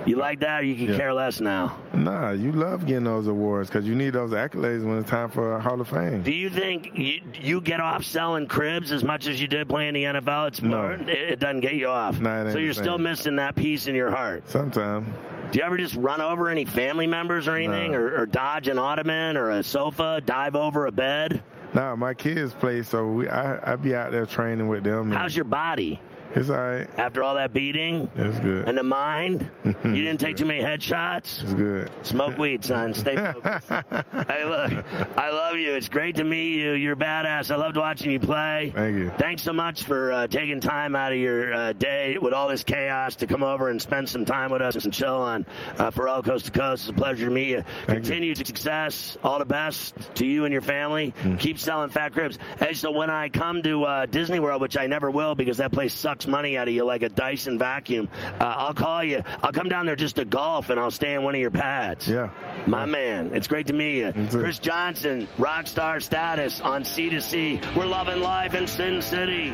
[0.06, 0.98] You like that, or you can Yeah.
[0.98, 1.78] care less now?
[1.94, 5.54] Nah, you love getting those awards because you need those accolades when it's time for
[5.56, 6.22] a Hall of Fame.
[6.22, 9.94] Do you think you, you get off selling cribs as much as you did playing
[9.96, 10.48] the NFL?
[10.50, 10.78] It's No.
[10.78, 12.20] more, it, it doesn't get you off.
[12.20, 14.48] Nah, ain't so you're still missing that piece in your heart.
[14.50, 15.12] Sometime.
[15.52, 17.98] Do you ever just run over any family members or anything, No.
[18.00, 21.42] or, or dodge an ottoman or a sofa, dive over a bed?
[21.74, 25.12] Nah, my kids play, so we, I I be out there training with them.
[25.12, 26.00] How's your body
[26.36, 26.88] It's all right.
[26.98, 28.10] after all that beating?
[28.16, 28.68] It's good.
[28.68, 29.50] And the mind?
[29.64, 31.44] you didn't take too many headshots?
[31.44, 31.90] It's good.
[32.04, 32.94] Smoke weed, son.
[32.94, 33.70] Stay focused.
[33.70, 34.86] hey, look,
[35.18, 35.74] I love you.
[35.74, 36.72] It's great to meet you.
[36.74, 37.52] You're badass.
[37.52, 38.74] I loved watching you play.
[38.76, 39.12] Thank you.
[39.18, 42.64] Thanks so much for uh, taking time out of your uh, day with all this
[42.66, 45.46] chaos to come over and spend some time with us and chill on
[45.78, 46.84] uh, Ferrall Coast to Coast.
[46.84, 47.64] It's a pleasure to meet you.
[47.88, 49.18] Continued success.
[49.24, 51.14] All the best to you and your family.
[51.24, 51.40] Mm.
[51.40, 52.38] Keep selling fat cribs.
[52.60, 55.72] Hey, so when I come to uh, Disney World, which I never will because that
[55.72, 58.10] place sucks money out of you like a Dyson vacuum,
[58.40, 59.22] uh, I'll call you.
[59.42, 62.08] I'll come down there just to golf and I'll stay in one of your pads.
[62.08, 62.30] Yeah.
[62.68, 64.12] My man, it's great to meet you.
[64.12, 64.40] too.
[64.40, 67.76] Chris Johnson, rock star status on C2C.
[67.76, 69.54] We're loving life in Sin City.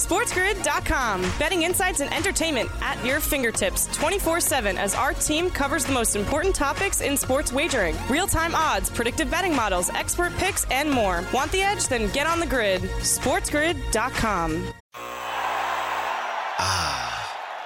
[0.00, 1.20] SportsGrid.com.
[1.38, 6.16] Betting insights and entertainment at your fingertips 24 7 as our team covers the most
[6.16, 11.22] important topics in sports wagering real time odds, predictive betting models, expert picks, and more.
[11.34, 11.86] Want the edge?
[11.88, 12.82] Then get on the grid.
[12.82, 14.79] SportsGrid.com.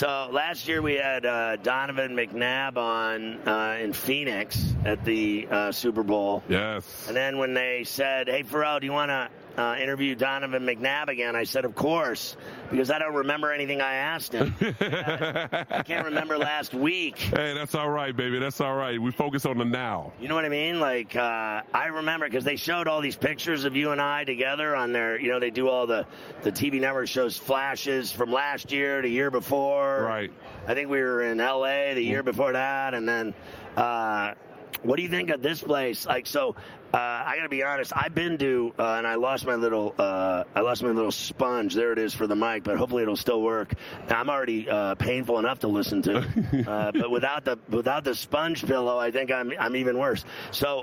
[0.00, 5.72] So last year we had uh, Donovan McNabb on uh, in Phoenix at the uh,
[5.72, 6.42] Super Bowl.
[6.48, 7.06] Yes.
[7.06, 9.28] And then when they said, "Hey, Ferrall, do you want to
[9.60, 12.36] uh, interview Donovan McNabb again?" I said, "Of course,"
[12.70, 14.54] because I don't remember anything I asked him.
[14.60, 17.18] I can't remember last week.
[17.18, 18.38] Hey, that's all right, baby.
[18.38, 19.00] That's all right.
[19.00, 20.12] We focus on the now.
[20.20, 20.80] You know what I mean?
[20.80, 24.74] Like uh, I remember because they showed all these pictures of you and I together
[24.74, 25.20] on their.
[25.20, 26.06] You know, they do all the
[26.42, 30.02] the TV network shows flashes from last year to year before.
[30.02, 30.32] Right.
[30.66, 31.94] I think we were in L.A.
[31.94, 33.34] the year before that, and then.
[33.76, 34.34] Uh,
[34.82, 36.06] what do you think of this place?
[36.06, 36.56] Like, so
[36.92, 37.92] uh, I got to be honest.
[37.94, 41.74] I've been to, uh, and I lost my little, uh, I lost my little sponge.
[41.74, 43.74] There it is for the mic, but hopefully it'll still work.
[44.08, 46.18] I'm already uh, painful enough to listen to,
[46.68, 50.24] uh, but without the without the sponge pillow, I think I'm I'm even worse.
[50.50, 50.80] So.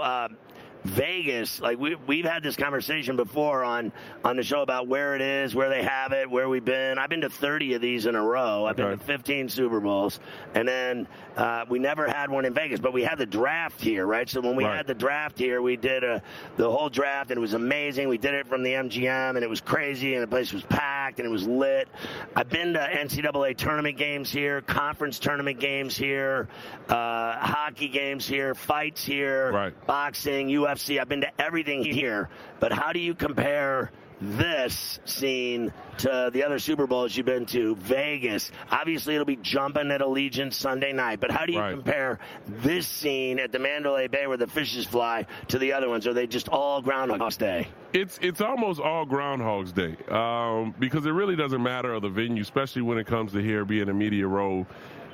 [0.83, 3.91] Vegas, like we we've had this conversation before on
[4.23, 6.97] on the show about where it is, where they have it, where we've been.
[6.97, 8.65] I've been to 30 of these in a row.
[8.65, 10.19] I've been to 15 Super Bowls,
[10.53, 14.05] and then uh, we never had one in Vegas, but we had the draft here,
[14.05, 14.29] right?
[14.29, 14.77] So when we Right.
[14.77, 16.21] had the draft here, we did a,
[16.57, 18.07] the whole draft, and it was amazing.
[18.09, 21.19] We did it from the MGM, and it was crazy, and the place was packed,
[21.19, 21.87] and it was lit.
[22.35, 26.47] I've been to NCAA tournament games here, conference tournament games here,
[26.89, 29.85] uh, hockey games here, fights here, Right.
[29.87, 30.66] boxing, UFC.
[30.67, 32.29] I've been to everything here.
[32.59, 37.75] But how do you compare this scene to the other Super Bowls you've been to?
[37.75, 38.51] Vegas.
[38.71, 41.19] Obviously, it'll be jumping at Allegiant Sunday night.
[41.19, 41.71] But how do you Right.
[41.71, 46.07] compare this scene at the Mandalay Bay where the fishes fly to the other ones?
[46.07, 47.67] Are they just all Groundhog's Day?
[47.93, 52.41] It's it's almost all Groundhog's Day um, because it really doesn't matter of the venue,
[52.41, 54.65] especially when it comes to here being a media row.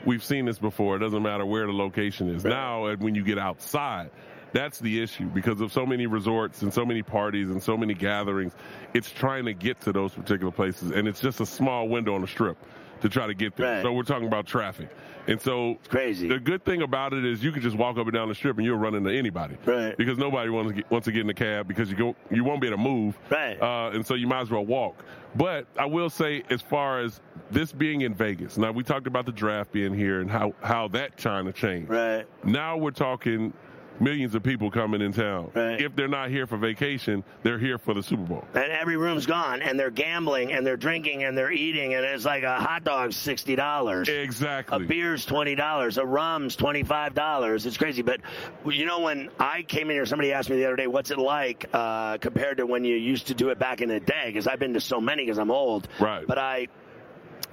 [0.05, 0.97] We've seen this before.
[0.97, 2.43] It doesn't matter where the location is.
[2.43, 4.09] Now, uh, when you get outside,
[4.53, 7.93] that's the issue because of so many resorts and so many parties and so many
[7.93, 8.53] gatherings.
[8.93, 12.21] It's trying to get to those particular places, and it's just a small window on
[12.21, 12.57] the strip
[13.01, 13.75] to try to get there.
[13.77, 13.83] Right.
[13.83, 14.87] So we're talking about traffic,
[15.27, 16.27] and so it's crazy.
[16.29, 18.55] The good thing about it is you can just walk up and down the strip
[18.57, 19.97] and you'll run into anybody, Right.
[19.97, 22.43] Because nobody wants to get, wants to get in the cab because you go you
[22.45, 23.59] won't be able to move, Right.
[23.61, 25.03] uh, and so you might as well walk.
[25.35, 29.25] But I will say, as far as this being in Vegas, now we talked about
[29.25, 31.89] the draft being here and how how that trying to change.
[31.89, 32.25] Right.
[32.45, 33.51] Now we're talking
[33.99, 35.51] millions of people coming in town.
[35.53, 35.81] Right.
[35.81, 38.45] If they're not here for vacation, they're here for the Super Bowl.
[38.53, 42.25] And every room's gone, and they're gambling, and they're drinking, and they're eating, and it's
[42.25, 44.09] like a hot dog's sixty dollars.
[44.09, 44.83] Exactly.
[44.83, 45.97] A beer's twenty dollars.
[45.97, 47.65] A rum's twenty five dollars.
[47.65, 48.01] It's crazy.
[48.01, 48.21] But
[48.65, 51.17] you know, when I came in here, somebody asked me the other day, "What's it
[51.19, 54.47] like uh, compared to when you used to do it back in the day?" Because
[54.47, 55.87] I've been to so many because I'm old.
[55.99, 56.25] Right.
[56.27, 56.67] But I.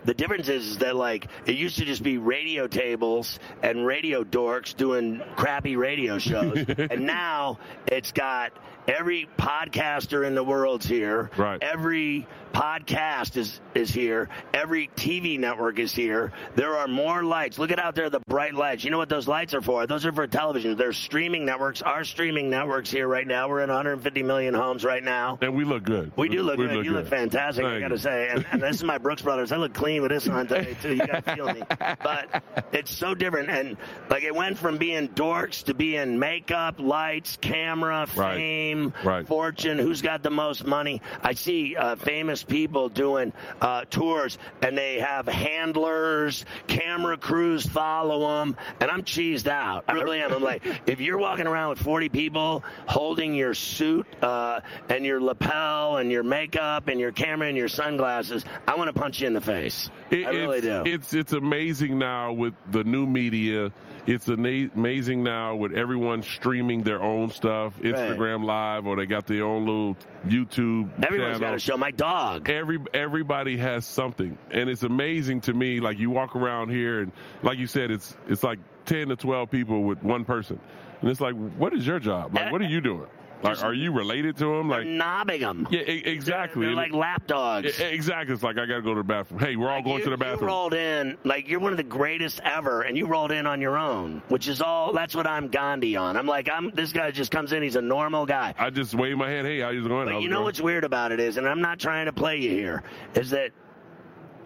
[0.04, 4.74] The difference is, that like it used to just be radio tables and radio dorks
[4.74, 8.52] doing crappy radio shows, and now it's got
[8.88, 11.30] every podcaster in the world's here.
[11.36, 11.62] Right.
[11.62, 14.28] Every podcast is is here.
[14.52, 16.32] Every TV network is here.
[16.56, 17.58] There are more lights.
[17.58, 18.82] Look at out there, the bright lights.
[18.82, 19.86] You know what those lights are for?
[19.86, 20.76] Those are for television.
[20.76, 21.80] There's streaming networks.
[21.80, 23.48] Our streaming networks here right now.
[23.48, 25.38] We're in 150 million homes right now.
[25.40, 26.10] And we look good.
[26.16, 26.84] We do look We good.
[26.84, 27.64] you look fantastic.
[27.64, 29.52] I got to say, and, and this is my Brooks Brothers.
[29.52, 30.94] I look clean with this on today too.
[30.94, 31.62] You got to feel me.
[32.02, 32.42] But
[32.72, 33.76] it's so different, and
[34.08, 38.36] like it went from being dorks to being makeup, lights, camera, Right.
[38.36, 39.26] fame, Right.
[39.26, 39.78] fortune.
[39.78, 41.02] Who's got the most money?
[41.22, 48.38] I see uh, famous people doing uh, tours, and they have handlers, camera crews follow
[48.38, 49.84] them, and I'm cheesed out.
[49.88, 50.32] I really am.
[50.32, 55.20] I'm like, if you're walking around with 40 people holding your suit uh, and your
[55.20, 59.26] lapel and your makeup and your camera and your sunglasses, I want to punch you
[59.26, 59.90] in the face.
[60.10, 60.82] It- I really it's, do.
[60.86, 63.72] It's it's amazing now with the new media.
[64.06, 69.44] It's amazing now with everyone streaming their own stuff, Instagram Live, or they got their
[69.44, 70.88] own little YouTube.
[71.04, 72.29] Everyone's got a show my dog.
[72.46, 75.80] Every everybody has something, and it's amazing to me.
[75.80, 77.12] Like you walk around here, and
[77.42, 80.60] like you said, it's it's like ten to twelve people with one person,
[81.00, 82.34] and it's like, what is your job?
[82.34, 83.08] Like, what are you doing?
[83.42, 84.68] Like, are you related to them?
[84.68, 85.66] Like, knobbing them.
[85.70, 86.66] Yeah, e- exactly.
[86.66, 87.80] They're like lap dogs.
[87.80, 88.34] E- Exactly.
[88.34, 89.40] It's like I got to go to the bathroom.
[89.40, 90.40] Hey, we're all going you, to the bathroom.
[90.42, 93.60] You rolled in like you're one of the greatest ever, and you rolled in on
[93.60, 94.92] your own, which is all.
[94.92, 96.16] That's what I'm Gandhi on.
[96.16, 96.70] I'm like, I'm.
[96.74, 97.62] This guy just comes in.
[97.62, 98.54] He's a normal guy.
[98.58, 99.46] I just wave my hand.
[99.46, 100.06] Hey, how you going?
[100.06, 100.44] But How's you know going?
[100.44, 102.82] what's weird about it is, and I'm not trying to play you here,
[103.14, 103.52] is that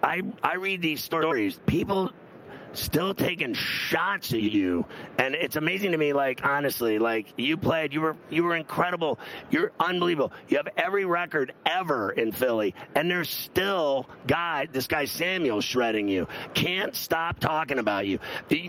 [0.02, 1.58] I I read these stories.
[1.66, 2.12] People
[2.74, 4.84] still taking shots at you.
[5.18, 9.18] And it's amazing to me, like, honestly, like, you played, you were, you were incredible.
[9.50, 10.32] You're unbelievable.
[10.48, 16.08] You have every record ever in Philly, and there's still guy, this guy Samuel shredding
[16.08, 16.28] you.
[16.54, 18.18] Can't stop talking about you.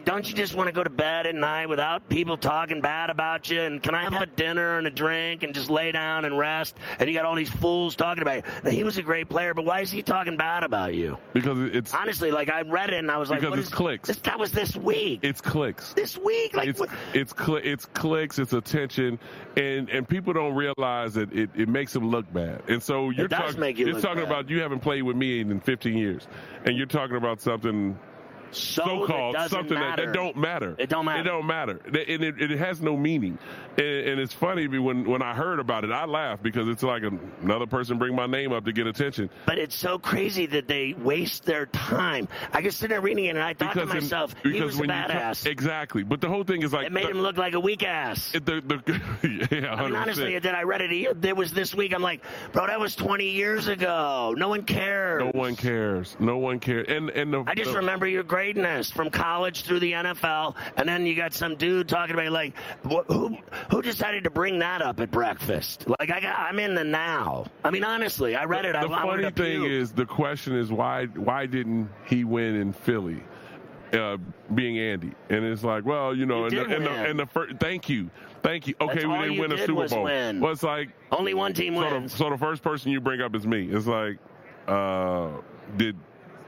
[0.06, 3.50] Don't you just want to go to bed at night without people talking bad about
[3.50, 3.62] you?
[3.62, 6.76] And can I have a dinner and a drink and just lay down and rest?
[7.00, 8.44] And you got all these fools talking about you.
[8.64, 11.18] Now, he was a great player, but why is he talking bad about you?
[11.34, 13.74] Because it's honestly like I read it and I was like, because what it's is-
[14.02, 14.08] clicks.
[14.08, 15.20] This, that was this week.
[15.24, 15.94] It's clicks.
[15.94, 19.20] This week, like it's what- it's cli- it's clicks, it's attention,
[19.58, 22.62] and and people don't realize that it, it makes them look bad.
[22.68, 24.32] And so you're does talking make you look talking bad.
[24.32, 26.28] about you haven't played with me in 15 years,
[26.66, 27.98] and you're talking about something
[28.52, 30.06] so so-called that something that, matter.
[30.08, 30.76] that don't matter.
[30.78, 31.22] It don't matter.
[31.22, 31.80] It don't matter.
[31.86, 33.38] And it, it has no meaning.
[33.78, 37.04] And, and it's funny when when I heard about it, I laughed because it's like
[37.42, 39.30] another person bring my name up to get attention.
[39.46, 42.28] But it's so crazy that they waste their time.
[42.54, 44.84] I just sit there reading it and I thought to in- myself, he was a
[44.84, 45.44] badass.
[45.44, 46.04] co- exactly.
[46.04, 48.34] But the whole thing is like it made the- him look like a weak ass.
[48.34, 48.76] it- the, the,
[49.52, 49.78] yeah, 100%.
[49.78, 51.26] I mean, honestly, then I read it.
[51.26, 51.94] It was this week.
[51.94, 52.22] I'm like,
[52.54, 54.34] bro, that was 20 years ago.
[54.38, 55.22] No one cares.
[55.24, 56.16] No one cares.
[56.20, 56.86] No one cares.
[56.88, 61.06] And and the, I just remember your greatness from college through the NFL, and then
[61.06, 63.38] you got some dude talking about like, wh- who
[63.72, 65.86] who decided to bring that up at breakfast?
[65.88, 67.46] Like, I got, I'm in the now.
[67.64, 68.74] I mean, honestly, I read it.
[68.74, 69.72] The I, I funny to thing puke.
[69.72, 73.24] is, the question is why why didn't he win in Philly?
[73.94, 74.18] Uh,
[74.54, 77.26] being Andy, and it's like, well, you know, You and, the, and, the, and the
[77.28, 78.10] first, thank you,
[78.44, 78.76] thank you.
[78.82, 80.04] Okay, That's we didn't win a Super Bowl.
[80.04, 80.42] win.
[80.42, 82.14] Well, it's like only one team so the, wins.
[82.14, 83.70] so the first person you bring up is me.
[83.72, 84.18] It's like,
[84.68, 85.30] uh,
[85.78, 85.96] did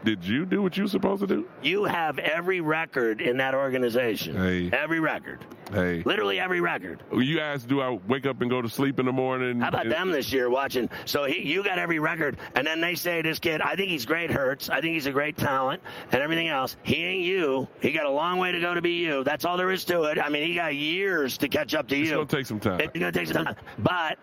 [0.03, 1.47] did you do what you were supposed to do?
[1.61, 4.35] You have every record in that organization.
[4.37, 4.69] Hey.
[4.71, 5.39] Every record.
[5.71, 7.03] Hey, Literally every record.
[7.13, 9.59] you asked, do I wake up and go to sleep in the morning?
[9.59, 10.89] How about And- them this year watching?
[11.05, 14.05] So he, you got every record, and then they say this kid, I think he's
[14.05, 14.69] great, Hurts.
[14.69, 15.81] I think he's a great talent,
[16.13, 16.77] and everything else.
[16.83, 17.67] He ain't you.
[17.81, 19.25] He got a long way to go to be you.
[19.25, 20.19] That's all there is to it.
[20.19, 22.21] I mean, he got years to catch up to It's you.
[22.21, 22.79] It's gonna take some time.
[22.79, 23.55] It's gonna take some time.
[23.79, 24.19] But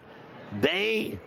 [0.63, 1.19] they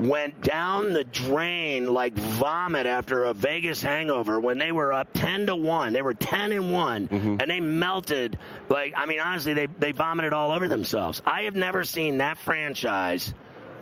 [0.00, 5.46] went down the drain like vomit after a Vegas hangover when they were up 10
[5.46, 5.92] to 1.
[5.92, 7.36] They were 10 and one Mm-hmm.
[7.40, 8.38] and they melted
[8.68, 11.20] like I mean honestly they they vomited all over themselves.
[11.26, 13.34] I have never seen that franchise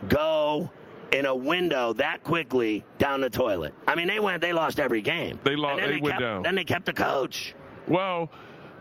[0.07, 0.69] go
[1.11, 3.73] in a window that quickly down the toilet.
[3.87, 5.39] I mean they went they lost every game.
[5.43, 6.43] They lost- And then they went kept, down.
[6.43, 7.55] Then they kept the coach.
[7.87, 8.29] Well,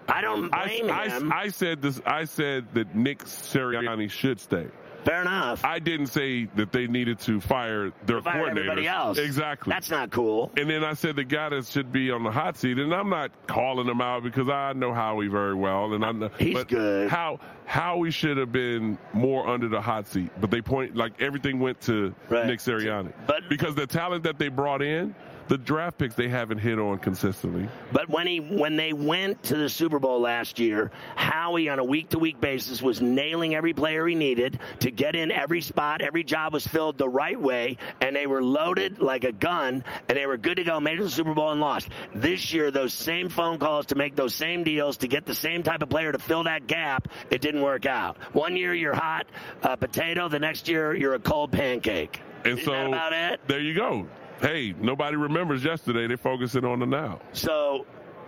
[0.09, 1.33] I don't I, blame I, him.
[1.33, 2.01] I said this.
[2.07, 4.67] I said that Nick Sirianni should stay.
[5.09, 5.65] Fair enough.
[5.65, 8.23] I didn't say that they needed to fire their coordinator.
[8.23, 8.51] Fire coordinators.
[8.51, 9.19] everybody else.
[9.19, 9.71] Exactly.
[9.71, 10.53] That's not cool.
[10.57, 13.09] and then I said the guy that should be on the hot seat, and I'm
[13.09, 17.09] not calling him out because I know Howie very well, and I know He's good.
[17.09, 21.59] How Howie should have been more under the hot seat, but they point like everything
[21.59, 22.47] went to Right.
[22.47, 23.13] Nick Sirianni.
[23.27, 25.15] But- because the talent that they brought in,
[25.49, 27.69] the draft picks they haven't hit on consistently.
[27.93, 31.85] But when he when they went to the Super Bowl last year, Howie on a
[31.85, 36.03] week to week basis was nailing every player he needed to get in every spot.
[36.03, 40.19] Every job was filled the right way, and they were loaded like a gun, and
[40.19, 40.79] they were good to go.
[40.81, 41.89] Made it to the Super Bowl and lost.
[42.15, 45.63] This year, those same phone calls to make those same deals to get the same
[45.63, 48.17] type of player to fill that gap, it didn't work out.
[48.35, 49.27] One year you're hot
[49.63, 52.21] uh, potato, the next year you're a cold pancake.
[52.45, 53.41] And Isn't so that about it?
[53.49, 54.07] there you go.
[54.41, 56.07] Hey, nobody remembers yesterday.
[56.07, 57.21] They're focusing on the now.
[57.33, 57.87] So.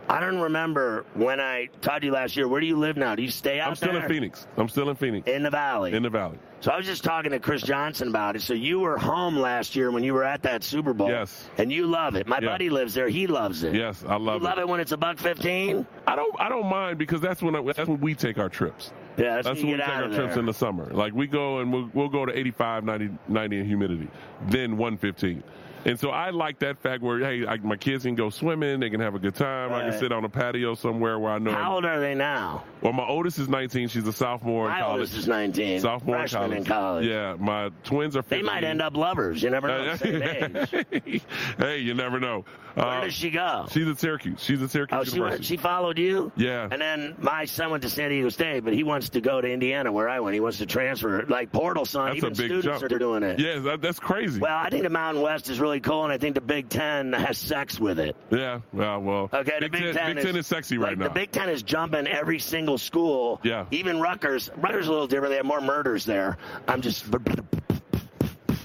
[0.08, 2.48] I don't remember when I talked to you last year.
[2.48, 3.14] Where do you live now?
[3.14, 3.68] Do you stay out there?
[3.68, 4.02] I'm still there?
[4.02, 4.48] in Phoenix.
[4.56, 5.28] I'm still in Phoenix.
[5.28, 5.92] In the valley.
[5.92, 6.36] In the valley.
[6.58, 8.42] So I was just talking to Chris Johnson about it.
[8.42, 11.08] So you were home last year when you were at that Super Bowl.
[11.08, 11.48] Yes.
[11.58, 12.26] And you love it.
[12.26, 12.48] My Yeah.
[12.48, 13.08] buddy lives there.
[13.08, 13.72] He loves it.
[13.72, 14.38] Yes, I love it.
[14.38, 14.62] you love it.
[14.62, 15.86] it when it's a buck fifteen.
[16.08, 18.92] I don't I don't mind because that's when I, that's when we take our trips.
[19.16, 20.86] Yeah, that's, That's when we take our trips in the summer.
[20.86, 24.08] Like we go and we'll, we'll go to 85, 90, 90 in humidity,
[24.48, 25.42] then 115.
[25.84, 28.90] And so I like that fact where hey, I, my kids can go swimming, they
[28.90, 29.72] can have a good time.
[29.72, 31.52] I can sit on a patio somewhere where I know.
[31.52, 32.64] How old are they now?
[32.82, 33.88] Well, my oldest is 19.
[33.88, 34.84] She's a sophomore in college.
[34.86, 35.80] My oldest is 19.
[35.80, 36.58] Sophomore Freshman in college.
[36.58, 37.06] in college.
[37.06, 38.22] Yeah, my twins are.
[38.22, 38.38] 15.
[38.38, 39.42] They might end up lovers.
[39.42, 39.96] You never know.
[40.04, 41.22] Age.
[41.58, 42.44] hey, you never know.
[42.74, 43.66] Where Uh, does she go?
[43.70, 44.40] She's at Syracuse.
[44.42, 45.40] She's at Syracuse Oh, she University.
[45.40, 46.30] went, she followed you.
[46.36, 46.68] Yeah.
[46.70, 49.48] And then my son went to San Diego State, but he wants to go to
[49.50, 50.34] Indiana, where I went.
[50.34, 51.24] He wants to transfer.
[51.26, 52.82] Like portal son, That's even a big students jump.
[52.92, 53.38] are doing it.
[53.40, 54.40] Yeah, that, that's crazy.
[54.40, 57.12] Well, I think the Mountain West is really cool, and I think the Big Ten
[57.12, 58.16] has sex with it.
[58.30, 58.60] yeah.
[58.72, 59.30] Well, well.
[59.32, 61.04] Okay, the Big, Big Ten, Ten, Big Ten is sexy like, right now.
[61.04, 63.38] The Big Ten is jumping every single school.
[63.44, 63.66] Yeah.
[63.70, 64.50] Even Rutgers.
[64.56, 65.30] Rutgers is a little different.
[65.30, 66.38] They have more murders there.
[66.66, 67.04] I'm just.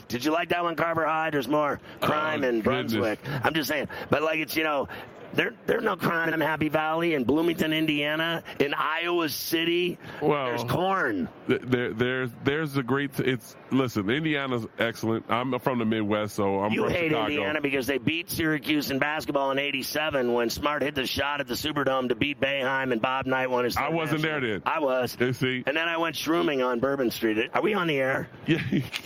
[0.07, 1.29] Did you like that one, Carver High?
[1.29, 2.93] There's more crime Oh, in goodness.
[2.93, 3.19] Brunswick.
[3.43, 3.89] I'm just saying.
[4.09, 4.87] But like it's you know.
[5.35, 9.97] There, there's no crime in Happy Valley, in Bloomington, Indiana, in Iowa City.
[10.21, 11.27] Well, there's corn.
[11.47, 13.19] th- There, there's, there's a great.
[13.19, 14.09] It's listen.
[14.09, 15.25] Indiana's excellent.
[15.29, 17.25] I'm from the Midwest, so I'm You from hate Chicago.
[17.27, 21.47] Indiana because they beat Syracuse in basketball in '87 when Smart hit the shot at
[21.47, 23.75] the Superdome to beat Boeheim and Bob Knight won his.
[23.77, 24.61] I wasn't there then.
[24.65, 25.17] I was.
[25.19, 25.63] You see?
[25.67, 27.49] And then I went shrooming on Bourbon Street.
[27.53, 28.29] Are we on the air?
[28.47, 28.59] Yeah.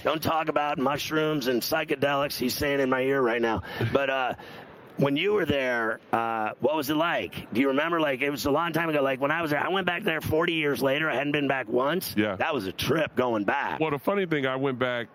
[0.03, 2.37] Don't talk about mushrooms and psychedelics.
[2.37, 3.63] He's saying in my ear right now.
[3.93, 4.33] But uh,
[4.99, 7.51] when you were there, uh, what was it like?
[7.53, 7.99] Do you remember?
[7.99, 9.01] Like it was a long time ago.
[9.01, 11.09] Like when I was there, I went back there 40 years later.
[11.09, 12.13] I hadn't been back once.
[12.17, 12.35] Yeah.
[12.35, 13.79] That was a trip going back.
[13.79, 15.07] Well, the funny thing, I went back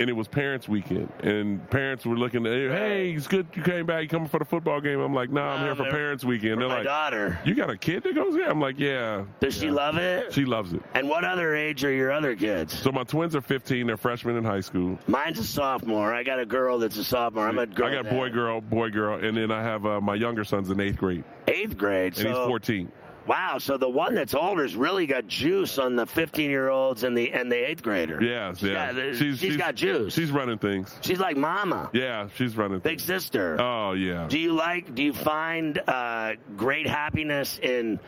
[0.00, 2.44] and it was parents' weekend, and parents were looking.
[2.46, 4.02] At, hey, it's good you came back.
[4.02, 5.00] You coming for the football game?
[5.00, 6.60] I'm like, nah, I'm here for parents' weekend.
[6.60, 7.38] They're my like, daughter.
[7.44, 8.48] you got a kid that goes there?
[8.50, 9.24] I'm like, yeah.
[9.40, 10.32] Does she love it?
[10.32, 10.82] She loves it.
[10.94, 12.78] And what other age are your other kids?
[12.78, 13.86] So my twins are 15.
[13.86, 14.98] They're freshmen in high school.
[15.06, 16.12] Mine's a sophomore.
[16.12, 17.48] I got a girl that's a sophomore.
[17.48, 17.86] I'm a girl.
[17.88, 20.80] I got boy, girl, boy, girl, and then I have uh, my younger son's in
[20.80, 22.14] eighth grade, Eighth grade.
[22.18, 22.90] and so, he's 14.
[23.26, 23.58] Wow.
[23.58, 27.32] So the one that's older's really got juice on the 15 year olds and the
[27.32, 28.22] and the eighth grader.
[28.22, 28.92] Yeah, yeah.
[28.92, 30.12] got- she's got juice.
[30.14, 30.94] She's running things.
[31.00, 32.80] She's like mama, Yeah, she's running.
[32.80, 33.04] big things.
[33.04, 33.60] sister.
[33.60, 34.26] Oh yeah.
[34.28, 34.94] Do you like?
[34.94, 37.98] Do you find uh, great happiness in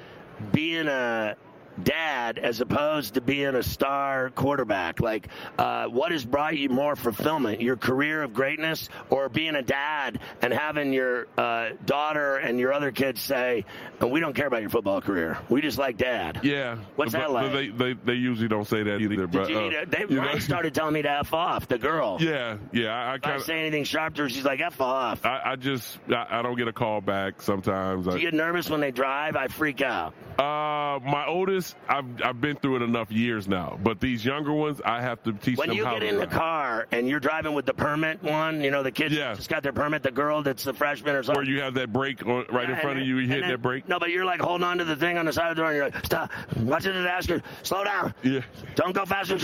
[0.53, 1.37] being a
[1.83, 5.01] dad as opposed to being a star quarterback?
[5.01, 7.61] Like, uh, what has brought you more fulfillment?
[7.61, 12.73] Your career of greatness, or being a dad and having your uh, daughter and your
[12.73, 13.65] other kids say,
[14.01, 15.39] "We don't care about your football career.
[15.49, 16.77] We just like dad." Yeah.
[16.97, 17.53] What's but, that like?
[17.53, 19.27] They, they they usually don't say that either.
[19.27, 22.19] But you uh, they, you know- Ryan started telling me to f off the girl.
[22.27, 22.93] Yeah, yeah.
[22.93, 23.43] I, I If I kind of.
[23.45, 25.25] say anything sharp to her, she's like f off.
[25.25, 28.07] I, I just I, I don't get a call back sometimes.
[28.07, 29.37] Do you get nervous when they drive?
[29.37, 30.13] I freak out.
[30.39, 33.79] uh, my oldest, I've I've been through it enough years now.
[33.83, 35.85] But these younger ones, I have to teach When them how.
[35.95, 38.83] When you get in the car and you're driving with the permit one, you know,
[38.83, 39.35] the kid Yeah.
[39.35, 41.45] just got their permit, the girl that's the freshman or something.
[41.45, 43.51] Where you have that brake on, right in front and of you, you hit then-
[43.51, 43.89] that brake.
[43.89, 45.71] No, but you're like holding on to the thing on the side of the door
[45.71, 46.31] and you're like, stop.
[46.59, 48.15] Watch it and ask her, slow down.
[48.23, 48.41] Yeah,
[48.75, 49.37] Don't go faster.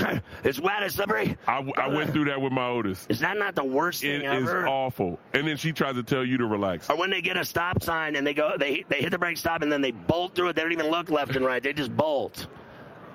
[0.45, 1.37] It's wet, it's slippery.
[1.47, 3.11] I, I went through that with my oldest.
[3.11, 4.67] Is that not the worst It thing is ever?
[4.69, 5.19] awful.
[5.35, 6.91] And then she tries to tell you to relax.
[6.91, 9.37] or when they get a stop sign and they go, they they hit the brake
[9.39, 10.57] stop and then they bolt through it.
[10.57, 11.63] They don't even look left and right.
[11.63, 12.47] They just bolt fault.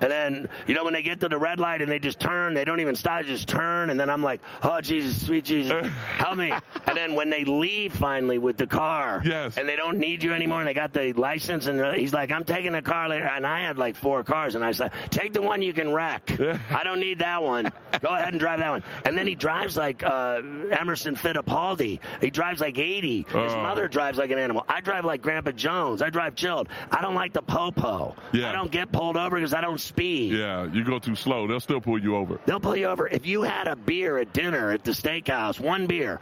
[0.00, 2.54] And then, you know, when they get to the red light and they just turn,
[2.54, 3.90] they don't even stop, they just turn.
[3.90, 5.86] And then I'm like, oh, Jesus, sweet Jesus,
[6.16, 6.52] help me.
[6.86, 9.56] And then when they leave finally with the car, Yes.
[9.56, 12.44] and they don't need you anymore, and they got the license, and he's like, I'm
[12.44, 13.24] taking the car later.
[13.26, 16.30] And I had like four cars, and I said, take the one you can wreck.
[16.70, 17.72] I don't need that one.
[18.00, 18.84] Go ahead and drive that one.
[19.04, 20.40] And then he drives like uh,
[20.70, 22.00] Emerson Fittipaldi.
[22.20, 23.26] He drives like 80.
[23.28, 23.62] His Oh.
[23.62, 24.64] mother drives like an animal.
[24.68, 26.02] I drive like Grandpa Jones.
[26.02, 26.68] I drive chilled.
[26.90, 28.14] I don't like the popo.
[28.32, 28.50] Yeah.
[28.50, 30.32] I don't get pulled over because I don't speed.
[30.32, 32.38] Yeah, you go too slow, they'll still pull you over.
[32.46, 33.08] They'll pull you over.
[33.08, 36.20] If you had a beer at dinner at the steakhouse, one beer,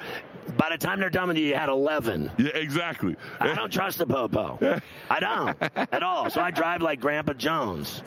[0.57, 2.31] by the time they're done with you, you had 11.
[2.39, 3.17] Yeah, exactly.
[3.41, 4.59] I don't trust the popo.
[5.11, 5.57] I don't
[5.93, 6.31] at all.
[6.31, 8.03] So I drive like Grandpa Jones.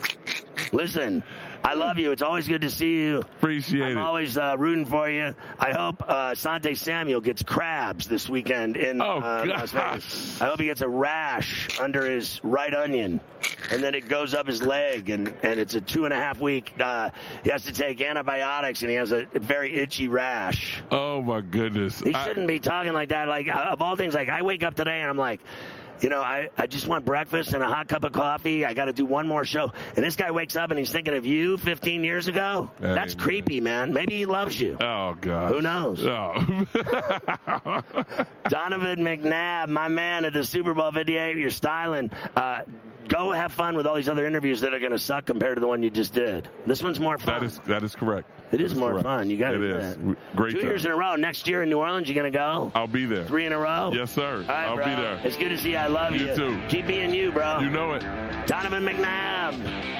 [0.72, 1.22] Listen,
[1.62, 2.10] I love you.
[2.10, 3.18] It's always good to see you.
[3.18, 3.96] Appreciate it.
[3.96, 5.34] I'm always uh, rooting for you.
[5.58, 9.70] I hope uh, Sante Samuel gets crabs this weekend in Oh, uh, Las.
[9.72, 10.40] Vegas.
[10.40, 13.20] I hope he gets a rash under his right onion,
[13.70, 16.40] and then it goes up his leg, and, and it's a two and a half
[16.40, 16.72] week.
[16.80, 17.10] Uh,
[17.44, 20.82] he has to take antibiotics, and he has a very itchy rash.
[20.90, 22.00] Oh my goodness.
[22.00, 23.28] He shouldn't be talking like that.
[23.28, 25.40] Like of all things, like I wake up today and I'm like,
[26.00, 28.64] you know, I, I just want breakfast and a hot cup of coffee.
[28.64, 29.72] I got to do one more show.
[29.96, 32.70] And this guy wakes up and he's thinking of you 15 years ago.
[32.80, 33.24] Hey, That's man.
[33.24, 33.92] creepy, man.
[33.92, 34.76] Maybe he loves you.
[34.80, 35.52] oh god.
[35.52, 36.04] Who knows?
[36.06, 36.32] Oh.
[38.48, 42.10] Donovan McNabb, my man at the Super Bowl 58, you're styling.
[42.34, 42.62] Uh,
[43.10, 45.60] go have fun with all these other interviews that are going to suck compared to
[45.60, 46.48] the one you just did.
[46.64, 47.40] This one's more fun.
[47.40, 48.30] that is that is correct.
[48.52, 49.04] it is That's more correct.
[49.04, 49.28] fun.
[49.28, 49.96] You got It do is.
[49.96, 50.16] that.
[50.36, 50.68] Great Two time.
[50.68, 51.16] years in a row.
[51.16, 52.72] Next year in New Orleans, you going to go?
[52.74, 53.26] I'll be there.
[53.26, 53.90] Three in a row?
[53.92, 54.38] Yes, sir.
[54.48, 54.84] Right, I'll bro.
[54.86, 55.20] be there.
[55.24, 55.76] It's good to see you.
[55.76, 56.26] I love you.
[56.28, 56.62] You too.
[56.68, 57.58] Keep being you, bro.
[57.60, 58.00] You know it.
[58.46, 59.99] Donovan McNabb.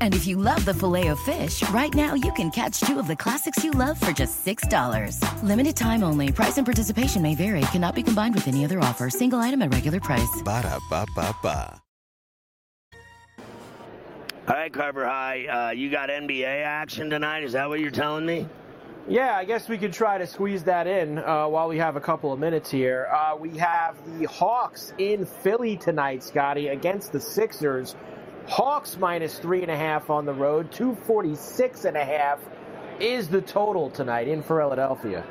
[0.00, 3.06] And if you love the filet of fish, right now you can catch two of
[3.06, 5.42] the classics you love for just $6.
[5.42, 6.32] Limited time only.
[6.32, 7.62] Price and participation may vary.
[7.72, 9.08] Cannot be combined with any other offer.
[9.08, 10.42] Single item at regular price.
[10.44, 11.80] Ba da ba ba ba.
[14.48, 17.44] All right, Carver High, uh, you got NBA action tonight.
[17.44, 18.48] Is that what you're telling me?
[19.08, 22.00] Yeah, I guess we could try to squeeze that in uh, while we have a
[22.00, 23.08] couple of minutes here.
[23.14, 27.94] Uh, we have the Hawks in Philly tonight, Scotty, against the Sixers.
[28.50, 30.72] Hawks minus three and a half on the road.
[30.72, 32.40] 246 and a half
[32.98, 35.24] is the total tonight in Philadelphia.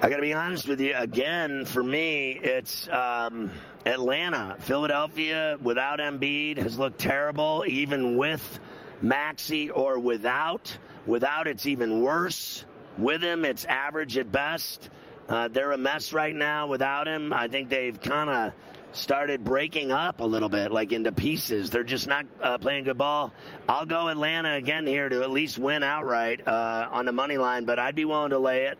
[0.00, 0.94] I got to be honest with you.
[0.96, 3.50] Again, for me, it's um,
[3.84, 4.54] Atlanta.
[4.60, 8.60] Philadelphia without Embiid has looked terrible, even with
[9.02, 10.78] Maxey or without.
[11.06, 12.64] Without, it's even worse.
[12.98, 14.90] With him, it's average at best.
[15.28, 17.32] Uh, they're a mess right now without him.
[17.32, 18.52] I think they've kind of
[18.92, 21.70] started breaking up a little bit, like into pieces.
[21.70, 23.32] They're just not uh, playing good ball.
[23.68, 27.64] I'll go Atlanta again here to at least win outright uh, on the money line,
[27.64, 28.78] but I'd be willing to lay it.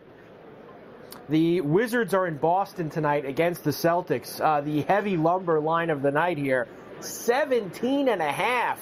[1.29, 4.41] The Wizards are in Boston tonight against the Celtics.
[4.41, 6.67] Uh, the heavy lumber line of the night here
[6.99, 8.79] 17 and a half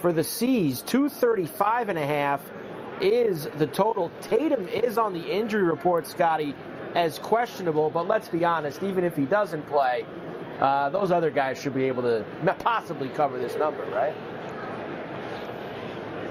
[0.00, 2.40] for the C's, 235 and a half
[3.00, 4.10] is the total.
[4.20, 6.54] Tatum is on the injury report, Scotty,
[6.94, 10.06] as questionable, but let's be honest, even if he doesn't play,
[10.60, 12.24] uh, those other guys should be able to
[12.60, 14.14] possibly cover this number, right?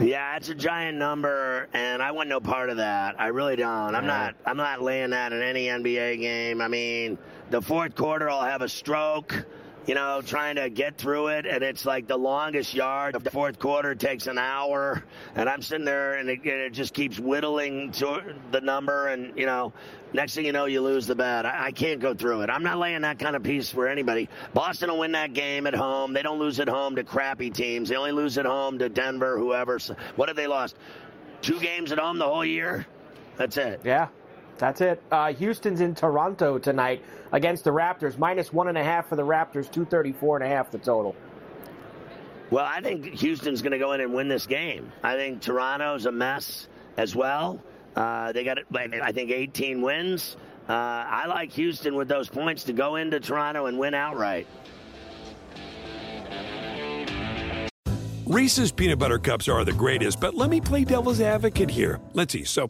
[0.01, 3.19] Yeah, it's a giant number, and I want no part of that.
[3.19, 3.95] I really don't.
[3.95, 4.35] I'm not.
[4.45, 6.61] I'm not laying that in any NBA game.
[6.61, 7.17] I mean,
[7.51, 9.45] the fourth quarter, I'll have a stroke.
[9.85, 13.15] You know, trying to get through it, and it's like the longest yard.
[13.15, 15.03] Of the fourth quarter takes an hour,
[15.35, 19.45] and I'm sitting there, and it, it just keeps whittling to the number, and you
[19.45, 19.73] know,
[20.13, 21.45] next thing you know, you lose the bet.
[21.45, 22.49] I, I can't go through it.
[22.49, 24.29] I'm not laying that kind of piece for anybody.
[24.53, 26.13] Boston will win that game at home.
[26.13, 27.89] They don't lose at home to crappy teams.
[27.89, 29.79] They only lose at home to Denver, whoever.
[30.15, 30.77] What have they lost?
[31.41, 32.87] Two games at home the whole year.
[33.35, 33.81] That's it.
[33.83, 34.07] Yeah,
[34.63, 35.03] that's it.
[35.11, 37.03] Uh, Houston's in Toronto tonight
[37.33, 38.17] against the Raptors.
[38.17, 41.17] Minus one and a half for the Raptors, 234 and a half the total.
[42.49, 44.89] Well, I think Houston's going to go in and win this game.
[45.03, 47.61] I think Toronto's a mess as well.
[47.93, 50.37] Uh, they got, I think, 18 wins.
[50.69, 54.47] Uh, I like Houston with those points to go into Toronto and win outright.
[58.25, 61.99] Reese's peanut butter cups are the greatest, but let me play devil's advocate here.
[62.13, 62.45] Let's see.
[62.45, 62.69] So,